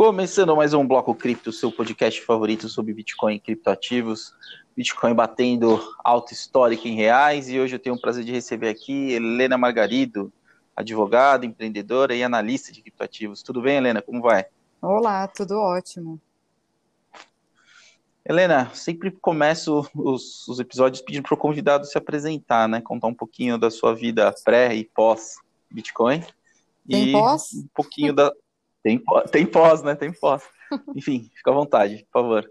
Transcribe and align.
Começando 0.00 0.56
mais 0.56 0.72
um 0.72 0.88
Bloco 0.88 1.14
Cripto, 1.14 1.52
seu 1.52 1.70
podcast 1.70 2.22
favorito 2.22 2.70
sobre 2.70 2.94
Bitcoin 2.94 3.34
e 3.34 3.38
criptoativos. 3.38 4.32
Bitcoin 4.74 5.12
batendo 5.12 5.78
alta 6.02 6.32
histórica 6.32 6.88
em 6.88 6.94
reais 6.94 7.50
e 7.50 7.60
hoje 7.60 7.76
eu 7.76 7.78
tenho 7.78 7.96
o 7.96 8.00
prazer 8.00 8.24
de 8.24 8.32
receber 8.32 8.70
aqui 8.70 9.12
Helena 9.12 9.58
Margarido, 9.58 10.32
advogada, 10.74 11.44
empreendedora 11.44 12.14
e 12.14 12.22
analista 12.22 12.72
de 12.72 12.80
criptoativos. 12.80 13.42
Tudo 13.42 13.60
bem, 13.60 13.76
Helena? 13.76 14.00
Como 14.00 14.22
vai? 14.22 14.46
Olá, 14.80 15.28
tudo 15.28 15.58
ótimo. 15.58 16.18
Helena, 18.24 18.70
sempre 18.72 19.10
começo 19.10 19.86
os, 19.94 20.48
os 20.48 20.58
episódios 20.58 21.02
pedindo 21.02 21.24
para 21.24 21.34
o 21.34 21.36
convidado 21.36 21.84
se 21.84 21.98
apresentar, 21.98 22.66
né? 22.66 22.80
Contar 22.80 23.08
um 23.08 23.14
pouquinho 23.14 23.58
da 23.58 23.70
sua 23.70 23.94
vida 23.94 24.34
pré 24.46 24.74
e 24.74 24.82
pós 24.82 25.34
Bitcoin. 25.70 26.24
Tem 26.88 27.10
e 27.10 27.12
pós? 27.12 27.52
Um 27.52 27.68
pouquinho 27.74 28.14
da. 28.14 28.32
Tem, 28.82 29.02
tem 29.30 29.46
pós, 29.46 29.82
né? 29.82 29.94
Tem 29.94 30.12
pós. 30.12 30.42
Enfim, 30.94 31.30
fica 31.34 31.50
à 31.50 31.54
vontade, 31.54 32.06
por 32.10 32.22
favor. 32.22 32.50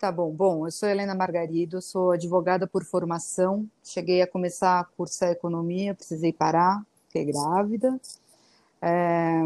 Tá 0.00 0.12
bom. 0.12 0.30
Bom, 0.30 0.66
eu 0.66 0.70
sou 0.70 0.88
Helena 0.88 1.14
Margarido, 1.14 1.80
sou 1.80 2.12
advogada 2.12 2.66
por 2.66 2.84
formação. 2.84 3.66
Cheguei 3.82 4.22
a 4.22 4.26
começar 4.26 4.80
a 4.80 4.84
cursar 4.84 5.30
economia, 5.30 5.94
precisei 5.94 6.32
parar, 6.32 6.84
fiquei 7.06 7.24
grávida. 7.24 7.98
É... 8.82 9.40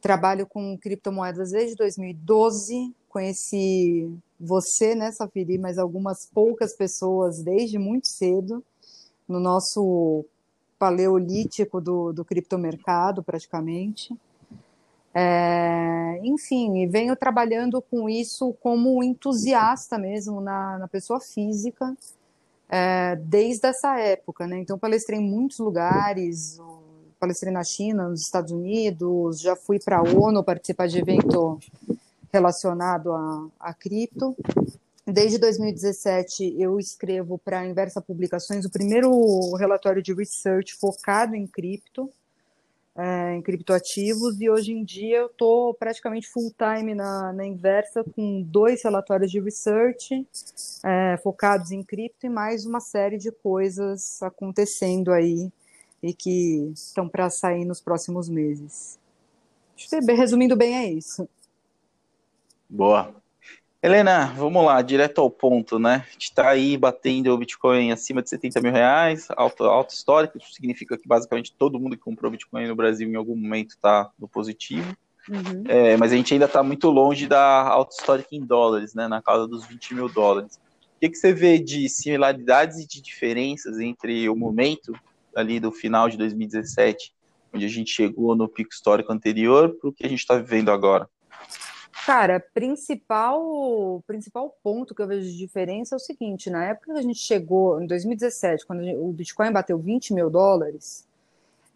Trabalho 0.00 0.46
com 0.46 0.78
criptomoedas 0.78 1.50
desde 1.50 1.76
2012. 1.76 2.94
Conheci 3.08 4.10
você, 4.38 4.94
né, 4.94 5.10
Safiri, 5.10 5.58
mas 5.58 5.78
algumas 5.78 6.24
poucas 6.26 6.74
pessoas 6.74 7.42
desde 7.42 7.78
muito 7.78 8.06
cedo, 8.06 8.64
no 9.28 9.40
nosso 9.40 10.24
paleolítico 10.78 11.80
do, 11.80 12.12
do 12.12 12.24
criptomercado, 12.24 13.22
praticamente. 13.22 14.16
É, 15.20 16.20
enfim, 16.22 16.86
venho 16.86 17.16
trabalhando 17.16 17.82
com 17.82 18.08
isso 18.08 18.52
como 18.60 19.02
entusiasta 19.02 19.98
mesmo 19.98 20.40
na, 20.40 20.78
na 20.78 20.86
pessoa 20.86 21.18
física 21.18 21.92
é, 22.68 23.16
desde 23.16 23.66
essa 23.66 23.98
época, 23.98 24.46
né? 24.46 24.60
Então, 24.60 24.78
palestrei 24.78 25.18
em 25.18 25.28
muitos 25.28 25.58
lugares, 25.58 26.60
palestrei 27.18 27.52
na 27.52 27.64
China, 27.64 28.08
nos 28.08 28.20
Estados 28.20 28.52
Unidos, 28.52 29.40
já 29.40 29.56
fui 29.56 29.80
para 29.80 29.98
a 29.98 30.02
ONU 30.02 30.44
participar 30.44 30.86
de 30.86 31.00
evento 31.00 31.58
relacionado 32.32 33.12
a, 33.12 33.48
a 33.58 33.74
cripto. 33.74 34.36
Desde 35.04 35.36
2017, 35.36 36.54
eu 36.60 36.78
escrevo 36.78 37.38
para 37.38 37.58
a 37.58 37.66
Inversa 37.66 38.00
Publicações 38.00 38.64
o 38.64 38.70
primeiro 38.70 39.10
relatório 39.56 40.00
de 40.00 40.14
research 40.14 40.76
focado 40.76 41.34
em 41.34 41.44
cripto, 41.44 42.08
é, 42.98 43.36
em 43.36 43.42
criptoativos, 43.42 44.40
e 44.40 44.50
hoje 44.50 44.72
em 44.72 44.82
dia 44.82 45.18
eu 45.18 45.26
estou 45.26 45.72
praticamente 45.72 46.28
full 46.28 46.52
time 46.58 46.96
na, 46.96 47.32
na 47.32 47.46
Inversa 47.46 48.02
com 48.02 48.42
dois 48.42 48.82
relatórios 48.82 49.30
de 49.30 49.40
research 49.40 50.26
é, 50.84 51.16
focados 51.22 51.70
em 51.70 51.80
cripto 51.80 52.26
e 52.26 52.28
mais 52.28 52.66
uma 52.66 52.80
série 52.80 53.16
de 53.16 53.30
coisas 53.30 54.20
acontecendo 54.20 55.12
aí 55.12 55.48
e 56.02 56.12
que 56.12 56.72
estão 56.74 57.08
para 57.08 57.30
sair 57.30 57.64
nos 57.64 57.80
próximos 57.80 58.28
meses. 58.28 58.98
Resumindo 60.16 60.56
bem, 60.56 60.76
é 60.76 60.90
isso. 60.90 61.28
Boa. 62.68 63.14
Helena, 63.80 64.26
vamos 64.36 64.64
lá, 64.64 64.82
direto 64.82 65.20
ao 65.20 65.30
ponto, 65.30 65.78
né? 65.78 66.04
A 66.08 66.12
gente 66.12 66.24
está 66.24 66.50
aí 66.50 66.76
batendo 66.76 67.32
o 67.32 67.38
Bitcoin 67.38 67.92
acima 67.92 68.20
de 68.20 68.28
70 68.28 68.60
mil 68.60 68.72
reais, 68.72 69.28
alto, 69.36 69.62
alto 69.64 69.94
histórico, 69.94 70.36
isso 70.36 70.52
significa 70.52 70.98
que 70.98 71.06
basicamente 71.06 71.54
todo 71.56 71.78
mundo 71.78 71.96
que 71.96 72.02
comprou 72.02 72.28
Bitcoin 72.28 72.66
no 72.66 72.74
Brasil 72.74 73.08
em 73.08 73.14
algum 73.14 73.36
momento 73.36 73.70
está 73.70 74.10
no 74.18 74.26
positivo. 74.26 74.96
Uhum. 75.28 75.62
É, 75.68 75.96
mas 75.96 76.12
a 76.12 76.16
gente 76.16 76.32
ainda 76.32 76.46
está 76.46 76.60
muito 76.60 76.90
longe 76.90 77.28
da 77.28 77.68
alta 77.68 77.94
histórica 77.94 78.30
em 78.32 78.44
dólares, 78.44 78.94
né? 78.94 79.06
Na 79.06 79.22
casa 79.22 79.46
dos 79.46 79.64
20 79.64 79.94
mil 79.94 80.08
dólares. 80.08 80.58
O 80.96 81.00
que, 81.00 81.10
que 81.10 81.16
você 81.16 81.32
vê 81.32 81.56
de 81.56 81.88
similaridades 81.88 82.78
e 82.78 82.88
de 82.88 83.00
diferenças 83.00 83.78
entre 83.78 84.28
o 84.28 84.34
momento 84.34 84.92
ali 85.36 85.60
do 85.60 85.70
final 85.70 86.08
de 86.08 86.16
2017, 86.16 87.14
onde 87.54 87.64
a 87.64 87.68
gente 87.68 87.92
chegou 87.92 88.34
no 88.34 88.48
pico 88.48 88.72
histórico 88.72 89.12
anterior, 89.12 89.76
para 89.80 89.90
o 89.90 89.92
que 89.92 90.04
a 90.04 90.08
gente 90.08 90.18
está 90.18 90.34
vivendo 90.34 90.72
agora? 90.72 91.08
Cara, 92.08 92.40
principal 92.40 94.02
principal 94.06 94.56
ponto 94.62 94.94
que 94.94 95.02
eu 95.02 95.06
vejo 95.06 95.30
de 95.30 95.36
diferença 95.36 95.94
é 95.94 95.96
o 95.96 95.98
seguinte: 95.98 96.48
na 96.48 96.64
época 96.64 96.94
que 96.94 96.98
a 96.98 97.02
gente 97.02 97.18
chegou, 97.18 97.82
em 97.82 97.86
2017, 97.86 98.64
quando 98.64 98.82
o 98.98 99.12
Bitcoin 99.12 99.52
bateu 99.52 99.76
20 99.76 100.14
mil 100.14 100.30
dólares, 100.30 101.06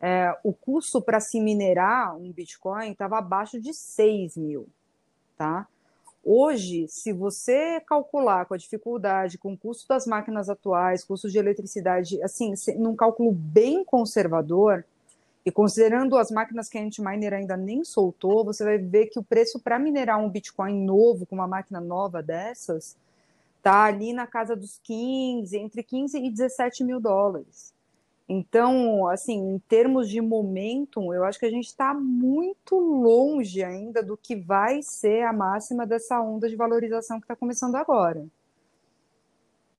é, 0.01 0.35
o 0.43 0.55
custo 0.55 1.03
para 1.03 1.21
se 1.21 1.39
minerar 1.39 2.17
um 2.17 2.33
Bitcoin 2.33 2.93
estava 2.93 3.19
abaixo 3.19 3.61
de 3.61 3.75
6 3.75 4.39
mil, 4.39 4.67
tá? 5.37 5.69
Hoje, 6.25 6.89
se 6.89 7.13
você 7.13 7.79
calcular 7.87 8.47
com 8.47 8.55
a 8.55 8.57
dificuldade, 8.57 9.37
com 9.37 9.53
o 9.53 9.59
custo 9.59 9.87
das 9.87 10.07
máquinas 10.07 10.49
atuais, 10.49 11.05
custo 11.05 11.29
de 11.29 11.37
eletricidade, 11.37 12.23
assim, 12.23 12.55
num 12.79 12.97
cálculo 12.97 13.33
bem 13.33 13.85
conservador, 13.85 14.83
e 15.45 15.51
considerando 15.51 16.17
as 16.17 16.31
máquinas 16.31 16.69
que 16.69 16.79
a 16.79 16.83
Antminer 16.83 17.35
ainda 17.35 17.57
nem 17.57 17.85
soltou, 17.85 18.45
você 18.45 18.65
vai 18.65 18.79
ver 18.79 19.07
que 19.07 19.19
o 19.19 19.25
preço 19.25 19.59
para 19.59 19.79
minerar 19.79 20.19
um 20.19 20.29
Bitcoin 20.29 20.85
novo, 20.85 21.27
com 21.27 21.35
uma 21.35 21.49
máquina 21.49 21.81
nova 21.81 22.23
dessas, 22.23 22.97
tá 23.61 23.85
ali 23.85 24.13
na 24.13 24.27
casa 24.27 24.55
dos 24.55 24.79
15, 24.85 25.57
entre 25.57 25.83
15 25.83 26.19
e 26.19 26.31
17 26.31 26.85
mil 26.85 27.01
dólares. 27.01 27.75
Então, 28.29 29.09
assim, 29.09 29.55
em 29.55 29.59
termos 29.69 30.09
de 30.09 30.21
momentum, 30.21 31.13
eu 31.13 31.25
acho 31.25 31.39
que 31.39 31.47
a 31.47 31.51
gente 31.51 31.67
está 31.67 31.93
muito 31.93 32.79
longe 32.79 33.63
ainda 33.65 34.03
do 34.03 34.17
que 34.17 34.37
vai 34.37 34.81
ser 34.81 35.23
a 35.25 35.33
máxima 35.33 35.85
dessa 35.85 36.21
onda 36.21 36.49
de 36.49 36.57
valorização 36.57 37.19
que 37.19 37.25
está 37.25 37.35
começando 37.35 37.75
agora. 37.75 38.25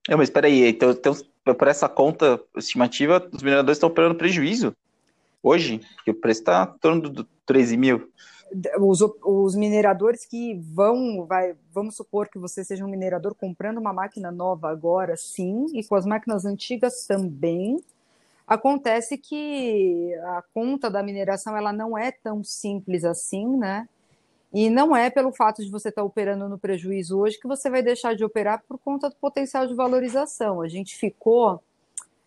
É, 0.09 0.16
mas 0.16 0.28
espera 0.28 0.47
aí, 0.47 0.68
então, 0.68 0.91
então, 0.91 1.16
por 1.56 1.68
essa 1.68 1.88
conta 1.88 2.40
estimativa, 2.57 3.28
os 3.31 3.41
mineradores 3.41 3.78
estão 3.78 3.90
operando 3.90 4.16
prejuízo? 4.16 4.75
Hoje? 5.44 5.81
Porque 5.96 6.12
o 6.12 6.16
preço 6.16 6.40
está 6.40 6.74
em 6.74 6.80
torno 6.80 7.09
do 7.09 7.26
13 7.46 7.78
mil. 7.78 8.09
Os, 8.80 9.02
os, 9.24 9.56
mineradores 9.56 10.26
que 10.26 10.54
vão, 10.56 11.26
vai, 11.26 11.56
vamos 11.74 11.96
supor 11.96 12.30
que 12.30 12.38
você 12.38 12.64
seja 12.64 12.86
um 12.86 12.90
minerador 12.90 13.34
comprando 13.34 13.80
uma 13.80 13.92
máquina 13.92 14.31
nova 14.31 14.70
agora, 14.70 15.18
sim, 15.18 15.66
e 15.74 15.84
com 15.84 15.96
as 15.96 16.06
máquinas 16.06 16.46
antigas 16.46 17.08
também. 17.08 17.80
Acontece 18.46 19.18
que 19.18 20.14
a 20.24 20.44
conta 20.54 20.90
da 20.90 21.02
mineração 21.02 21.58
ela 21.58 21.74
não 21.74 21.98
é 21.98 22.12
tão 22.12 22.44
simples 22.44 23.04
assim, 23.04 23.58
né? 23.58 23.88
E 24.54 24.70
não 24.70 24.96
é 24.96 25.10
pelo 25.10 25.31
fato 25.31 25.64
de 25.64 25.72
você 25.72 25.90
estar 25.90 26.04
operando 26.04 26.48
no 26.48 26.60
prejuízo 26.60 27.18
hoje 27.18 27.40
que 27.40 27.48
você 27.48 27.72
vai 27.72 27.81
deixar 27.81 28.16
de 28.16 28.24
operar 28.24 28.64
por 28.68 28.78
conta 28.78 29.10
do 29.10 29.16
potencial 29.16 29.66
de 29.66 29.74
valorização. 29.74 30.62
A 30.62 30.68
gente 30.68 30.96
ficou 30.96 31.60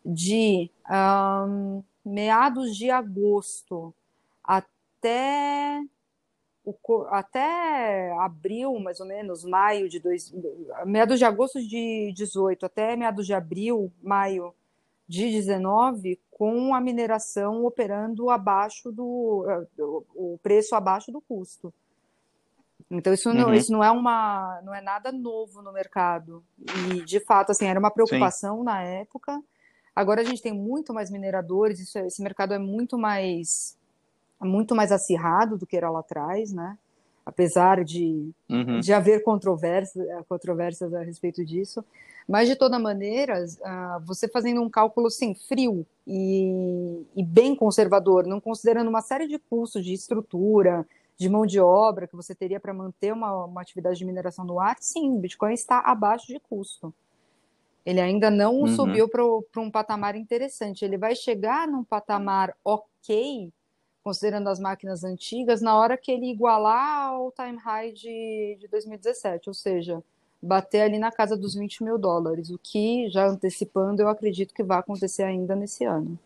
de 0.05 0.69
um, 0.91 1.83
meados 2.07 2.77
de 2.77 2.89
agosto 2.89 3.93
até 4.45 5.83
o, 6.65 6.75
até 7.11 8.13
abril, 8.21 8.79
mais 8.79 9.01
ou 9.01 9.07
menos, 9.07 9.45
maio 9.45 9.89
de 9.89 9.99
dois, 9.99 10.33
meados 10.85 11.19
de 11.19 11.25
agosto 11.25 11.61
de 11.61 12.13
18 12.15 12.65
até 12.65 12.97
meados 12.97 13.27
de 13.27 13.35
abril, 13.35 13.93
maio 14.01 14.55
de 15.09 15.31
19, 15.31 16.21
com 16.31 16.75
a 16.75 16.81
mineração 16.81 17.65
operando 17.65 18.31
abaixo 18.31 18.93
do 18.93 19.45
o 20.15 20.39
preço 20.43 20.75
abaixo 20.75 21.11
do 21.11 21.21
custo. 21.21 21.73
Então 22.89 23.13
isso 23.13 23.33
não, 23.35 23.49
uhum. 23.49 23.55
isso 23.55 23.73
não 23.73 23.83
é 23.83 23.91
uma 23.91 24.61
não 24.63 24.73
é 24.73 24.81
nada 24.81 25.11
novo 25.11 25.61
no 25.61 25.73
mercado. 25.73 26.45
E 26.91 27.05
de 27.05 27.19
fato 27.21 27.51
assim, 27.51 27.67
era 27.67 27.81
uma 27.81 27.91
preocupação 27.91 28.59
Sim. 28.59 28.65
na 28.65 28.83
época 28.83 29.41
Agora 29.97 30.21
a 30.21 30.25
gente 30.25 30.43
tem 30.43 30.53
muito 30.53 30.93
mais 30.93 31.11
mineradores, 31.11 31.81
isso, 31.81 31.99
esse 31.99 32.23
mercado 32.23 32.53
é 32.53 32.59
muito 32.59 32.99
mais 32.99 33.75
muito 34.39 34.75
mais 34.75 34.93
acirrado 34.93 35.57
do 35.57 35.67
que 35.67 35.79
era 35.79 35.89
lá 35.89 36.01
atrás, 36.01 36.53
né? 36.53 36.77
Apesar 37.25 37.83
de, 37.83 38.31
uhum. 38.49 38.81
de 38.81 38.93
haver 38.93 39.25
controvérsias, 39.25 40.07
controvérsias 40.29 40.93
a 40.93 41.03
respeito 41.03 41.43
disso. 41.43 41.83
Mas, 42.29 42.49
de 42.49 42.57
toda 42.57 42.79
maneira, 42.79 43.45
uh, 43.45 44.05
você 44.05 44.29
fazendo 44.29 44.61
um 44.61 44.69
cálculo 44.69 45.07
assim, 45.07 45.35
frio 45.35 45.87
e, 46.07 47.03
e, 47.15 47.23
bem 47.25 47.55
conservador, 47.55 48.27
não 48.27 48.41
considerando 48.41 48.89
uma 48.89 49.01
série 49.01 49.27
de 49.27 49.39
custos 49.39 49.85
de 49.85 49.93
estrutura, 49.93 50.87
de 51.17 51.29
mão 51.29 51.47
de 51.47 51.59
obra 51.61 52.07
que 52.07 52.17
você 52.17 52.35
teria 52.35 52.61
para 52.61 52.75
manter 52.75 53.13
uma, 53.13 53.45
uma 53.45 53.61
atividade 53.61 53.99
de 53.99 54.05
mineração 54.05 54.45
no 54.45 54.61
ar, 54.61 54.77
sim, 54.81 55.09
o 55.09 55.19
Bitcoin 55.19 55.55
está 55.55 55.81
abaixo 55.81 56.27
de 56.27 56.39
custo. 56.39 56.93
Ele 57.87 58.01
ainda 58.01 58.33
não 58.33 58.63
uhum. 58.63 58.67
subiu 58.67 59.09
para 59.09 59.63
um 59.63 59.71
patamar 59.71 60.17
interessante. 60.17 60.85
Ele 60.85 60.99
vai 60.99 61.15
chegar 61.15 61.69
num 61.69 61.85
patamar 61.85 62.53
ok, 62.65 63.53
considerando 64.03 64.49
as 64.49 64.59
máquinas 64.59 65.05
antigas, 65.05 65.63
na 65.63 65.79
hora 65.79 65.97
que 65.97 66.11
ele 66.11 66.27
igualar 66.27 67.11
ao 67.11 67.31
time 67.31 67.57
high 67.59 67.93
de, 67.93 68.57
de 68.59 68.67
2017, 68.67 69.49
ou 69.49 69.55
seja, 69.55 70.03
bater 70.43 70.81
ali 70.81 70.99
na 70.99 71.13
casa 71.13 71.37
dos 71.37 71.55
20 71.55 71.85
mil 71.85 71.97
dólares, 71.97 72.51
o 72.51 72.59
que, 72.59 73.09
já 73.09 73.29
antecipando, 73.29 74.03
eu 74.03 74.09
acredito 74.09 74.53
que 74.53 74.65
vai 74.65 74.79
acontecer 74.79 75.23
ainda 75.23 75.55
nesse 75.55 75.85
ano. 75.85 76.19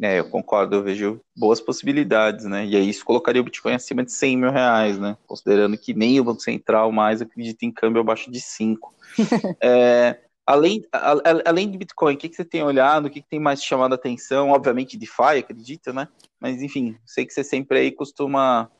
É, 0.00 0.18
eu 0.18 0.28
concordo, 0.28 0.76
eu 0.76 0.82
vejo 0.82 1.20
boas 1.36 1.60
possibilidades, 1.60 2.46
né? 2.46 2.64
E 2.64 2.76
aí 2.76 2.88
isso 2.88 3.04
colocaria 3.04 3.40
o 3.40 3.44
Bitcoin 3.44 3.74
acima 3.74 4.02
de 4.02 4.12
100 4.12 4.36
mil 4.36 4.50
reais, 4.50 4.98
né? 4.98 5.16
Considerando 5.26 5.76
que 5.76 5.92
nem 5.92 6.18
o 6.18 6.24
Banco 6.24 6.40
Central 6.40 6.90
mais 6.90 7.20
acredita 7.20 7.64
em 7.66 7.70
câmbio 7.70 8.00
abaixo 8.00 8.30
de 8.30 8.40
5. 8.40 8.94
é, 9.60 10.18
além, 10.46 10.82
a, 10.92 11.14
além 11.44 11.70
de 11.70 11.76
Bitcoin, 11.76 12.14
o 12.14 12.16
que, 12.16 12.28
que 12.28 12.36
você 12.36 12.44
tem 12.44 12.62
olhado? 12.62 13.06
O 13.06 13.10
que, 13.10 13.20
que 13.20 13.28
tem 13.28 13.38
mais 13.38 13.62
chamado 13.62 13.92
a 13.92 13.96
atenção? 13.96 14.50
Obviamente 14.50 14.96
DeFi, 14.96 15.38
acredita, 15.38 15.92
né? 15.92 16.08
Mas 16.40 16.62
enfim, 16.62 16.96
sei 17.04 17.26
que 17.26 17.32
você 17.32 17.44
sempre 17.44 17.78
aí 17.78 17.92
costuma 17.92 18.70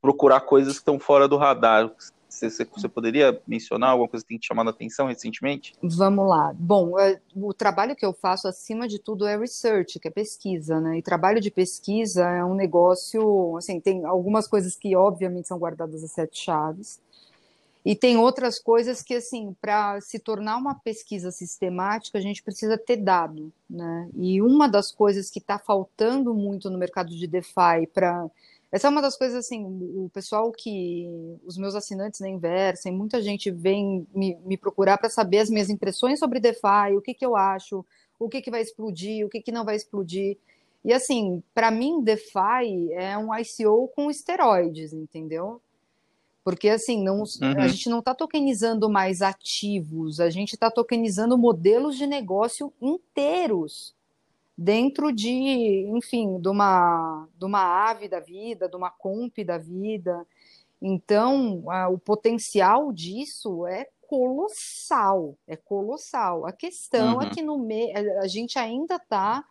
procurar 0.00 0.40
coisas 0.40 0.74
que 0.74 0.80
estão 0.80 0.98
fora 0.98 1.28
do 1.28 1.36
radar. 1.36 1.90
Você, 2.34 2.88
poderia 2.88 3.40
mencionar 3.46 3.90
alguma 3.90 4.08
coisa 4.08 4.24
que 4.24 4.28
tem 4.30 4.38
te 4.38 4.46
chamado 4.46 4.68
a 4.68 4.70
atenção 4.70 5.06
recentemente? 5.06 5.74
Vamos 5.82 6.28
lá. 6.28 6.52
Bom, 6.54 6.98
é, 6.98 7.20
o 7.34 7.54
trabalho 7.54 7.94
que 7.94 8.04
eu 8.04 8.12
faço, 8.12 8.48
acima 8.48 8.88
de 8.88 8.98
tudo, 8.98 9.26
é 9.26 9.36
research, 9.36 9.98
que 9.98 10.08
é 10.08 10.10
pesquisa, 10.10 10.80
né? 10.80 10.98
E 10.98 11.02
trabalho 11.02 11.40
de 11.40 11.50
pesquisa 11.50 12.28
é 12.28 12.44
um 12.44 12.54
negócio, 12.54 13.56
assim, 13.56 13.80
tem 13.80 14.04
algumas 14.04 14.46
coisas 14.48 14.74
que, 14.74 14.94
obviamente, 14.96 15.48
são 15.48 15.58
guardadas 15.58 16.02
a 16.02 16.08
sete 16.08 16.38
chaves, 16.38 17.00
e 17.84 17.94
tem 17.94 18.16
outras 18.16 18.58
coisas 18.58 19.02
que, 19.02 19.14
assim, 19.14 19.54
para 19.60 20.00
se 20.00 20.18
tornar 20.18 20.56
uma 20.56 20.74
pesquisa 20.74 21.30
sistemática, 21.30 22.16
a 22.16 22.20
gente 22.20 22.42
precisa 22.42 22.78
ter 22.78 22.96
dado, 22.96 23.52
né? 23.68 24.08
E 24.16 24.40
uma 24.40 24.66
das 24.66 24.90
coisas 24.90 25.30
que 25.30 25.38
está 25.38 25.58
faltando 25.58 26.34
muito 26.34 26.70
no 26.70 26.78
mercado 26.78 27.14
de 27.14 27.26
DeFi 27.26 27.86
para 27.92 28.26
essa 28.74 28.88
é 28.88 28.90
uma 28.90 29.00
das 29.00 29.16
coisas, 29.16 29.38
assim, 29.38 29.64
o 29.64 30.10
pessoal 30.12 30.50
que. 30.50 31.06
Os 31.46 31.56
meus 31.56 31.76
assinantes 31.76 32.18
na 32.18 32.28
Inversa, 32.28 32.90
muita 32.90 33.22
gente 33.22 33.48
vem 33.48 34.04
me, 34.12 34.36
me 34.44 34.56
procurar 34.56 34.98
para 34.98 35.08
saber 35.08 35.38
as 35.38 35.48
minhas 35.48 35.70
impressões 35.70 36.18
sobre 36.18 36.40
DeFi, 36.40 36.96
o 36.96 37.00
que, 37.00 37.14
que 37.14 37.24
eu 37.24 37.36
acho, 37.36 37.86
o 38.18 38.28
que, 38.28 38.42
que 38.42 38.50
vai 38.50 38.62
explodir, 38.62 39.24
o 39.24 39.28
que, 39.28 39.40
que 39.40 39.52
não 39.52 39.64
vai 39.64 39.76
explodir. 39.76 40.36
E, 40.84 40.92
assim, 40.92 41.40
para 41.54 41.70
mim, 41.70 42.02
DeFi 42.02 42.92
é 42.94 43.16
um 43.16 43.32
ICO 43.32 43.86
com 43.94 44.10
esteroides, 44.10 44.92
entendeu? 44.92 45.60
Porque, 46.42 46.68
assim, 46.68 47.00
não, 47.00 47.18
uhum. 47.18 47.54
a 47.56 47.68
gente 47.68 47.88
não 47.88 48.00
está 48.00 48.12
tokenizando 48.12 48.90
mais 48.90 49.22
ativos, 49.22 50.18
a 50.18 50.30
gente 50.30 50.54
está 50.54 50.68
tokenizando 50.68 51.38
modelos 51.38 51.96
de 51.96 52.08
negócio 52.08 52.72
inteiros 52.82 53.94
dentro 54.56 55.12
de, 55.12 55.86
enfim, 55.94 56.38
de 56.40 56.48
uma, 56.48 57.28
de 57.36 57.44
uma 57.44 57.88
ave 57.90 58.08
da 58.08 58.20
vida, 58.20 58.68
de 58.68 58.76
uma 58.76 58.90
comp 58.90 59.38
da 59.44 59.58
vida. 59.58 60.26
Então, 60.80 61.64
a, 61.68 61.88
o 61.88 61.98
potencial 61.98 62.92
disso 62.92 63.66
é 63.66 63.88
colossal, 64.08 65.36
é 65.46 65.56
colossal. 65.56 66.46
A 66.46 66.52
questão 66.52 67.14
é 67.14 67.14
uhum. 67.14 67.22
é 67.22 67.30
que 67.30 67.42
no 67.42 67.58
meio 67.58 68.20
a 68.20 68.28
gente 68.28 68.58
ainda 68.58 68.96
está 68.96 69.44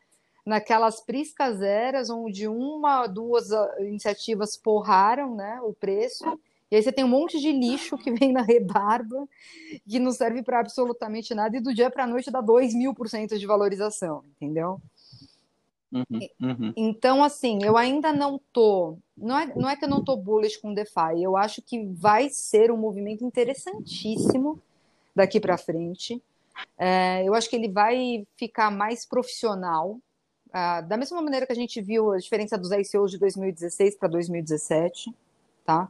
naquelas 0.46 1.00
priscas 1.02 1.62
eras 1.62 2.10
onde 2.10 2.48
uma, 2.48 3.08
duas 3.08 3.52
ah, 3.52 3.76
iniciativas 3.80 4.58
porraram 4.58 5.36
né, 5.36 5.60
o 5.62 5.74
preço, 5.74 6.26
e 6.70 6.76
aí 6.76 6.82
você 6.82 6.92
tem 6.92 7.04
um 7.04 7.10
monte 7.10 7.40
de 7.40 7.52
lixo 7.52 7.98
que 7.98 8.12
vem 8.18 8.34
na 8.34 8.42
rebarba, 8.42 9.28
que 9.88 10.00
não 10.00 10.12
serve 10.12 10.42
para 10.42 10.60
absolutamente 10.60 11.34
nada, 11.34 11.56
e 11.56 11.62
do 11.62 11.74
dia 11.74 11.90
para 11.90 12.04
a 12.04 12.08
noite 12.08 12.32
dá 12.32 12.42
2 12.42 12.74
mil 12.74 12.94
por 12.94 13.08
cento 13.08 13.38
de 13.38 13.46
valorização, 13.46 14.24
entendeu? 14.36 14.82
Uhum, 15.94 16.28
uhum. 16.42 16.74
Então, 16.76 17.24
assim, 17.24 17.60
eu 17.64 17.78
ainda 17.78 18.12
não 18.12 18.40
tô. 18.52 18.98
Não 19.16 19.38
é, 19.38 19.54
não 19.56 19.70
é 19.70 19.76
que 19.76 19.86
eu 19.86 19.90
não 19.90 20.04
tô 20.04 20.18
bullish 20.18 20.58
com 20.60 20.74
DeFi, 20.74 21.22
eu 21.22 21.38
acho 21.38 21.62
que 21.62 21.86
vai 21.86 22.30
ser 22.30 22.72
um 22.72 22.78
movimento 22.78 23.24
interessantíssimo 23.24 24.60
daqui 25.16 25.40
para 25.40 25.56
frente. 25.56 26.20
É, 26.78 27.24
eu 27.24 27.36
acho 27.36 27.48
que 27.48 27.56
ele 27.56 27.70
vai 27.70 28.26
ficar 28.36 28.72
mais 28.72 29.06
profissional. 29.06 30.00
Ah, 30.52 30.82
da 30.82 30.98
mesma 30.98 31.22
maneira 31.22 31.46
que 31.46 31.52
a 31.52 31.56
gente 31.56 31.80
viu 31.82 32.12
a 32.12 32.18
diferença 32.18 32.58
dos 32.58 32.72
ICOs 32.72 33.12
de 33.12 33.20
2016 33.20 33.96
para 33.96 34.10
2017, 34.10 35.14
tá? 35.64 35.90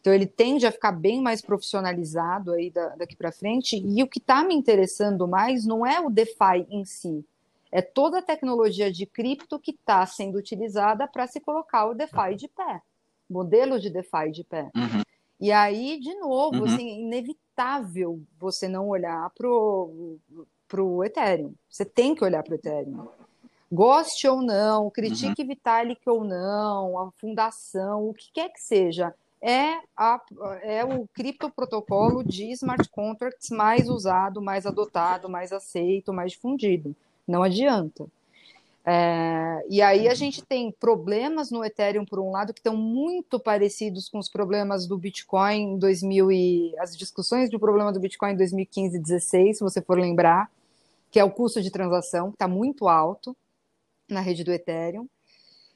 Então 0.00 0.12
ele 0.12 0.26
tende 0.26 0.66
a 0.66 0.72
ficar 0.72 0.92
bem 0.92 1.20
mais 1.20 1.42
profissionalizado 1.42 2.52
aí 2.52 2.72
daqui 2.96 3.14
para 3.14 3.30
frente. 3.30 3.76
E 3.76 4.02
o 4.02 4.08
que 4.08 4.18
está 4.18 4.42
me 4.42 4.54
interessando 4.54 5.28
mais 5.28 5.64
não 5.66 5.84
é 5.84 6.00
o 6.00 6.10
DeFi 6.10 6.66
em 6.70 6.84
si, 6.84 7.24
é 7.72 7.80
toda 7.80 8.18
a 8.18 8.22
tecnologia 8.22 8.90
de 8.90 9.06
cripto 9.06 9.58
que 9.58 9.70
está 9.70 10.04
sendo 10.06 10.38
utilizada 10.38 11.06
para 11.06 11.26
se 11.26 11.40
colocar 11.40 11.86
o 11.86 11.94
DeFi 11.94 12.34
de 12.36 12.48
pé, 12.48 12.82
modelo 13.28 13.78
de 13.78 13.90
DeFi 13.90 14.30
de 14.32 14.44
pé. 14.44 14.70
Uhum. 14.74 15.02
E 15.40 15.50
aí, 15.52 15.98
de 16.00 16.14
novo, 16.16 16.58
uhum. 16.58 16.64
assim, 16.64 16.90
é 16.90 17.00
inevitável 17.00 18.20
você 18.38 18.68
não 18.68 18.88
olhar 18.88 19.30
para 19.30 19.48
o 19.48 21.04
Ethereum. 21.04 21.54
Você 21.68 21.84
tem 21.84 22.14
que 22.14 22.24
olhar 22.24 22.42
para 22.42 22.52
o 22.52 22.56
Ethereum. 22.56 23.08
Goste 23.72 24.26
ou 24.26 24.42
não, 24.42 24.90
critique 24.90 25.42
uhum. 25.42 25.48
Vitalik 25.48 26.02
ou 26.08 26.24
não, 26.24 26.98
a 26.98 27.10
fundação, 27.12 28.08
o 28.08 28.12
que 28.12 28.30
quer 28.32 28.48
que 28.50 28.60
seja, 28.60 29.14
é, 29.40 29.78
a, 29.96 30.20
é 30.62 30.84
o 30.84 31.08
criptoprotocolo 31.14 32.22
de 32.22 32.50
smart 32.52 32.86
contracts 32.90 33.48
mais 33.50 33.88
usado, 33.88 34.42
mais 34.42 34.66
adotado, 34.66 35.30
mais 35.30 35.52
aceito, 35.52 36.12
mais 36.12 36.32
difundido. 36.32 36.94
Não 37.30 37.42
adianta. 37.44 38.06
É, 38.84 39.64
e 39.68 39.80
aí 39.80 40.08
a 40.08 40.14
gente 40.14 40.42
tem 40.42 40.72
problemas 40.72 41.50
no 41.50 41.64
Ethereum, 41.64 42.04
por 42.04 42.18
um 42.18 42.30
lado, 42.30 42.52
que 42.52 42.58
estão 42.58 42.76
muito 42.76 43.38
parecidos 43.38 44.08
com 44.08 44.18
os 44.18 44.28
problemas 44.28 44.86
do 44.86 44.98
Bitcoin 44.98 45.74
em 45.74 45.78
2000 45.78 46.32
e 46.32 46.74
as 46.78 46.96
discussões 46.96 47.48
do 47.50 47.60
problema 47.60 47.92
do 47.92 48.00
Bitcoin 48.00 48.32
em 48.32 48.36
2015 48.36 48.96
e 48.96 48.98
2016, 48.98 49.58
se 49.58 49.62
você 49.62 49.80
for 49.80 49.98
lembrar, 49.98 50.50
que 51.10 51.20
é 51.20 51.24
o 51.24 51.30
custo 51.30 51.62
de 51.62 51.70
transação, 51.70 52.30
que 52.30 52.36
está 52.36 52.48
muito 52.48 52.88
alto 52.88 53.36
na 54.08 54.20
rede 54.20 54.42
do 54.42 54.52
Ethereum, 54.52 55.06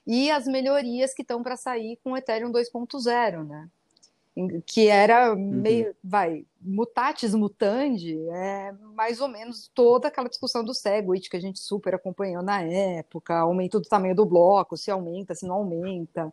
e 0.06 0.30
as 0.30 0.46
melhorias 0.46 1.14
que 1.14 1.22
estão 1.22 1.42
para 1.42 1.56
sair 1.56 1.98
com 2.02 2.12
o 2.12 2.16
Ethereum 2.16 2.50
2.0, 2.50 3.46
né? 3.46 3.68
Que 4.66 4.88
era 4.88 5.32
uhum. 5.32 5.38
meio, 5.38 5.88
uhum. 5.88 5.94
vai, 6.02 6.46
mutatis 6.60 7.34
mutandi, 7.34 8.18
é 8.30 8.72
mais 8.94 9.20
ou 9.20 9.28
menos 9.28 9.70
toda 9.72 10.08
aquela 10.08 10.28
discussão 10.28 10.64
do 10.64 10.74
Segwit 10.74 11.30
que 11.30 11.36
a 11.36 11.40
gente 11.40 11.60
super 11.60 11.94
acompanhou 11.94 12.42
na 12.42 12.60
época, 12.62 13.38
aumento 13.38 13.78
do 13.78 13.88
tamanho 13.88 14.14
do 14.14 14.26
bloco, 14.26 14.76
se 14.76 14.90
aumenta, 14.90 15.34
se 15.34 15.46
não 15.46 15.56
aumenta. 15.56 16.32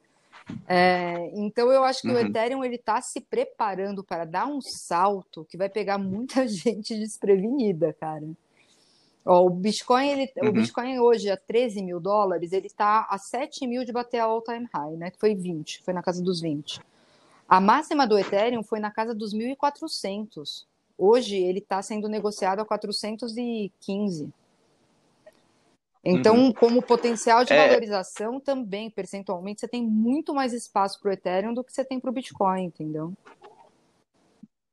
É, 0.68 1.30
então 1.36 1.72
eu 1.72 1.84
acho 1.84 2.02
que 2.02 2.08
uhum. 2.08 2.16
o 2.16 2.20
Ethereum 2.20 2.64
ele 2.64 2.76
está 2.76 3.00
se 3.02 3.22
preparando 3.22 4.04
para 4.04 4.26
dar 4.26 4.48
um 4.48 4.60
salto 4.60 5.46
que 5.46 5.56
vai 5.56 5.70
pegar 5.70 6.00
muita 6.00 6.46
gente 6.50 6.98
desprevenida, 6.98 7.94
cara. 7.94 8.26
Ó, 9.24 9.46
o 9.46 9.50
Bitcoin, 9.52 10.08
ele, 10.08 10.32
uhum. 10.42 10.50
o 10.50 10.52
Bitcoin 10.52 11.00
hoje 11.00 11.30
a 11.30 11.38
13 11.38 11.84
mil 11.84 12.00
dólares, 12.00 12.52
ele 12.52 12.66
está 12.66 13.06
a 13.08 13.20
7 13.20 13.68
mil 13.68 13.86
de 13.86 13.92
bater 13.92 14.18
a 14.18 14.24
all-time 14.24 14.68
high, 14.74 14.98
né? 14.98 15.12
Que 15.12 15.20
foi 15.20 15.36
20, 15.36 15.84
foi 15.84 15.94
na 15.94 16.02
casa 16.02 16.24
dos 16.24 16.42
20. 16.42 16.82
A 17.52 17.60
máxima 17.60 18.08
do 18.08 18.18
Ethereum 18.18 18.64
foi 18.64 18.80
na 18.80 18.90
casa 18.90 19.14
dos 19.14 19.34
1.400. 19.34 20.66
Hoje 20.98 21.36
ele 21.36 21.60
está 21.60 21.82
sendo 21.82 22.08
negociado 22.08 22.62
a 22.62 22.66
415. 22.66 24.34
Então, 26.02 26.38
uhum. 26.38 26.54
como 26.54 26.82
potencial 26.82 27.44
de 27.44 27.52
é... 27.52 27.68
valorização, 27.68 28.40
também, 28.40 28.90
percentualmente, 28.90 29.60
você 29.60 29.68
tem 29.68 29.86
muito 29.86 30.34
mais 30.34 30.54
espaço 30.54 30.98
para 31.02 31.10
o 31.10 31.12
Ethereum 31.12 31.54
do 31.54 31.62
que 31.62 31.74
você 31.74 31.84
tem 31.84 32.00
para 32.00 32.10
o 32.10 32.14
Bitcoin, 32.14 32.64
entendeu? 32.64 33.12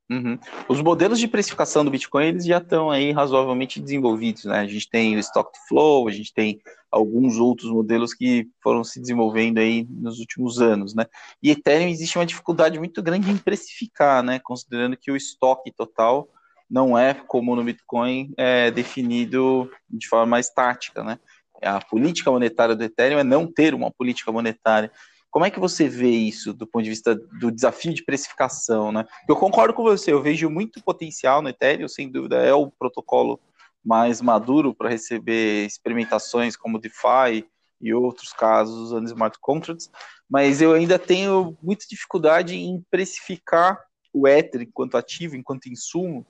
Uhum. 0.09 0.39
Os 0.67 0.81
modelos 0.81 1.19
de 1.19 1.27
precificação 1.27 1.85
do 1.85 1.91
Bitcoin 1.91 2.25
eles 2.25 2.43
já 2.43 2.57
estão 2.57 2.89
aí 2.89 3.11
razoavelmente 3.11 3.79
desenvolvidos, 3.79 4.45
né? 4.45 4.59
A 4.59 4.67
gente 4.67 4.89
tem 4.89 5.15
o 5.15 5.19
Stock 5.19 5.51
Flow, 5.67 6.07
a 6.07 6.11
gente 6.11 6.33
tem 6.33 6.59
alguns 6.91 7.37
outros 7.37 7.69
modelos 7.69 8.11
que 8.13 8.49
foram 8.63 8.83
se 8.83 8.99
desenvolvendo 8.99 9.59
aí 9.59 9.85
nos 9.87 10.19
últimos 10.19 10.59
anos, 10.59 10.95
né? 10.95 11.05
E 11.43 11.51
Ethereum 11.51 11.89
existe 11.89 12.17
uma 12.17 12.25
dificuldade 12.25 12.79
muito 12.79 13.03
grande 13.03 13.29
em 13.29 13.37
precificar, 13.37 14.23
né? 14.23 14.39
Considerando 14.39 14.97
que 14.97 15.11
o 15.11 15.15
estoque 15.15 15.71
total 15.71 16.27
não 16.69 16.97
é 16.97 17.13
como 17.13 17.55
no 17.55 17.63
Bitcoin 17.63 18.33
é 18.35 18.71
definido 18.71 19.69
de 19.87 20.07
forma 20.07 20.25
mais 20.25 20.49
tática, 20.49 21.03
né? 21.03 21.19
A 21.61 21.79
política 21.83 22.31
monetária 22.31 22.75
do 22.75 22.83
Ethereum 22.83 23.19
é 23.19 23.23
não 23.23 23.45
ter 23.45 23.75
uma 23.75 23.91
política 23.91 24.31
monetária. 24.31 24.91
Como 25.31 25.45
é 25.45 25.51
que 25.51 25.59
você 25.59 25.87
vê 25.87 26.09
isso 26.09 26.53
do 26.53 26.65
ponto 26.65 26.83
de 26.83 26.89
vista 26.89 27.15
do 27.15 27.51
desafio 27.51 27.93
de 27.93 28.03
precificação, 28.03 28.91
né? 28.91 29.05
Eu 29.27 29.35
concordo 29.35 29.73
com 29.73 29.83
você, 29.83 30.11
eu 30.11 30.21
vejo 30.21 30.49
muito 30.49 30.81
potencial 30.83 31.41
no 31.41 31.49
Ethereum, 31.49 31.87
sem 31.87 32.11
dúvida 32.11 32.37
é 32.37 32.53
o 32.53 32.71
protocolo 32.71 33.39
mais 33.83 34.21
maduro 34.21 34.73
para 34.73 34.89
receber 34.89 35.65
experimentações 35.65 36.55
como 36.55 36.79
DeFi 36.79 37.45
e 37.81 37.93
outros 37.93 38.33
casos 38.33 38.75
usando 38.75 39.07
smart 39.07 39.37
contracts, 39.39 39.89
mas 40.29 40.61
eu 40.61 40.73
ainda 40.73 40.99
tenho 40.99 41.57
muita 41.61 41.85
dificuldade 41.89 42.55
em 42.55 42.83
precificar 42.91 43.79
o 44.13 44.27
Ether 44.27 44.61
enquanto 44.61 44.97
ativo, 44.97 45.35
enquanto 45.35 45.69
insumo, 45.69 46.25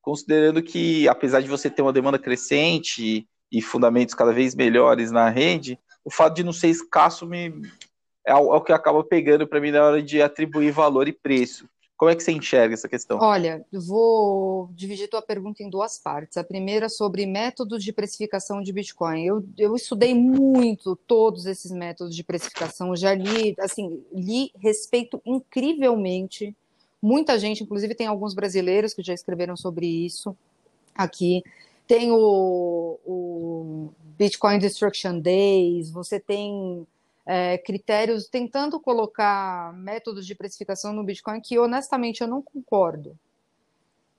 considerando 0.00 0.62
que 0.62 1.08
apesar 1.08 1.40
de 1.40 1.48
você 1.48 1.68
ter 1.68 1.82
uma 1.82 1.92
demanda 1.92 2.18
crescente 2.18 3.28
e 3.50 3.62
fundamentos 3.62 4.14
cada 4.14 4.32
vez 4.32 4.54
melhores 4.54 5.10
na 5.10 5.28
rede, 5.28 5.78
o 6.04 6.10
fato 6.10 6.34
de 6.36 6.44
não 6.44 6.52
ser 6.52 6.68
escasso 6.68 7.26
me, 7.26 7.52
é 8.26 8.34
o, 8.34 8.54
é 8.54 8.56
o 8.56 8.60
que 8.60 8.72
acaba 8.72 9.04
pegando 9.04 9.46
para 9.46 9.60
mim 9.60 9.70
na 9.70 9.84
hora 9.84 10.02
de 10.02 10.22
atribuir 10.22 10.70
valor 10.70 11.08
e 11.08 11.12
preço. 11.12 11.68
Como 11.96 12.10
é 12.10 12.16
que 12.16 12.22
você 12.22 12.32
enxerga 12.32 12.74
essa 12.74 12.88
questão? 12.88 13.18
Olha, 13.20 13.64
vou 13.72 14.68
dividir 14.72 15.08
tua 15.08 15.22
pergunta 15.22 15.62
em 15.62 15.70
duas 15.70 15.96
partes. 15.96 16.36
A 16.36 16.42
primeira 16.42 16.88
sobre 16.88 17.24
métodos 17.24 17.84
de 17.84 17.92
precificação 17.92 18.60
de 18.60 18.72
Bitcoin. 18.72 19.24
Eu, 19.24 19.44
eu 19.56 19.76
estudei 19.76 20.12
muito 20.12 20.96
todos 21.06 21.46
esses 21.46 21.70
métodos 21.70 22.14
de 22.14 22.24
precificação, 22.24 22.96
já 22.96 23.14
li, 23.14 23.54
assim, 23.60 24.02
li, 24.12 24.50
respeito 24.58 25.22
incrivelmente. 25.24 26.54
Muita 27.00 27.38
gente, 27.38 27.62
inclusive 27.62 27.94
tem 27.94 28.08
alguns 28.08 28.34
brasileiros 28.34 28.92
que 28.92 29.02
já 29.02 29.14
escreveram 29.14 29.56
sobre 29.56 29.86
isso 29.86 30.36
aqui. 30.96 31.44
Tem 31.86 32.10
o, 32.10 32.98
o 33.06 33.90
Bitcoin 34.18 34.58
Destruction 34.58 35.20
Days, 35.20 35.90
você 35.90 36.18
tem 36.18 36.84
é, 37.26 37.58
critérios, 37.58 38.28
tentando 38.28 38.78
colocar 38.78 39.72
métodos 39.74 40.26
de 40.26 40.34
precificação 40.34 40.92
no 40.92 41.04
Bitcoin 41.04 41.40
que 41.40 41.58
honestamente 41.58 42.20
eu 42.20 42.28
não 42.28 42.42
concordo. 42.42 43.18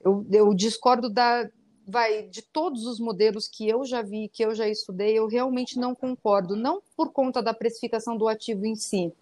Eu, 0.01 0.25
eu 0.31 0.53
discordo 0.53 1.09
da, 1.09 1.49
vai, 1.87 2.23
de 2.23 2.41
todos 2.41 2.85
os 2.85 2.99
modelos 2.99 3.47
que 3.47 3.67
eu 3.67 3.85
já 3.85 4.01
vi, 4.01 4.29
que 4.29 4.43
eu 4.43 4.55
já 4.55 4.67
estudei, 4.67 5.17
eu 5.17 5.27
realmente 5.27 5.79
não 5.79 5.93
concordo. 5.93 6.55
Não 6.55 6.81
por 6.95 7.11
conta 7.11 7.41
da 7.41 7.53
precificação 7.53 8.17
do 8.17 8.27
ativo 8.27 8.65
em 8.65 8.75
si, 8.75 9.13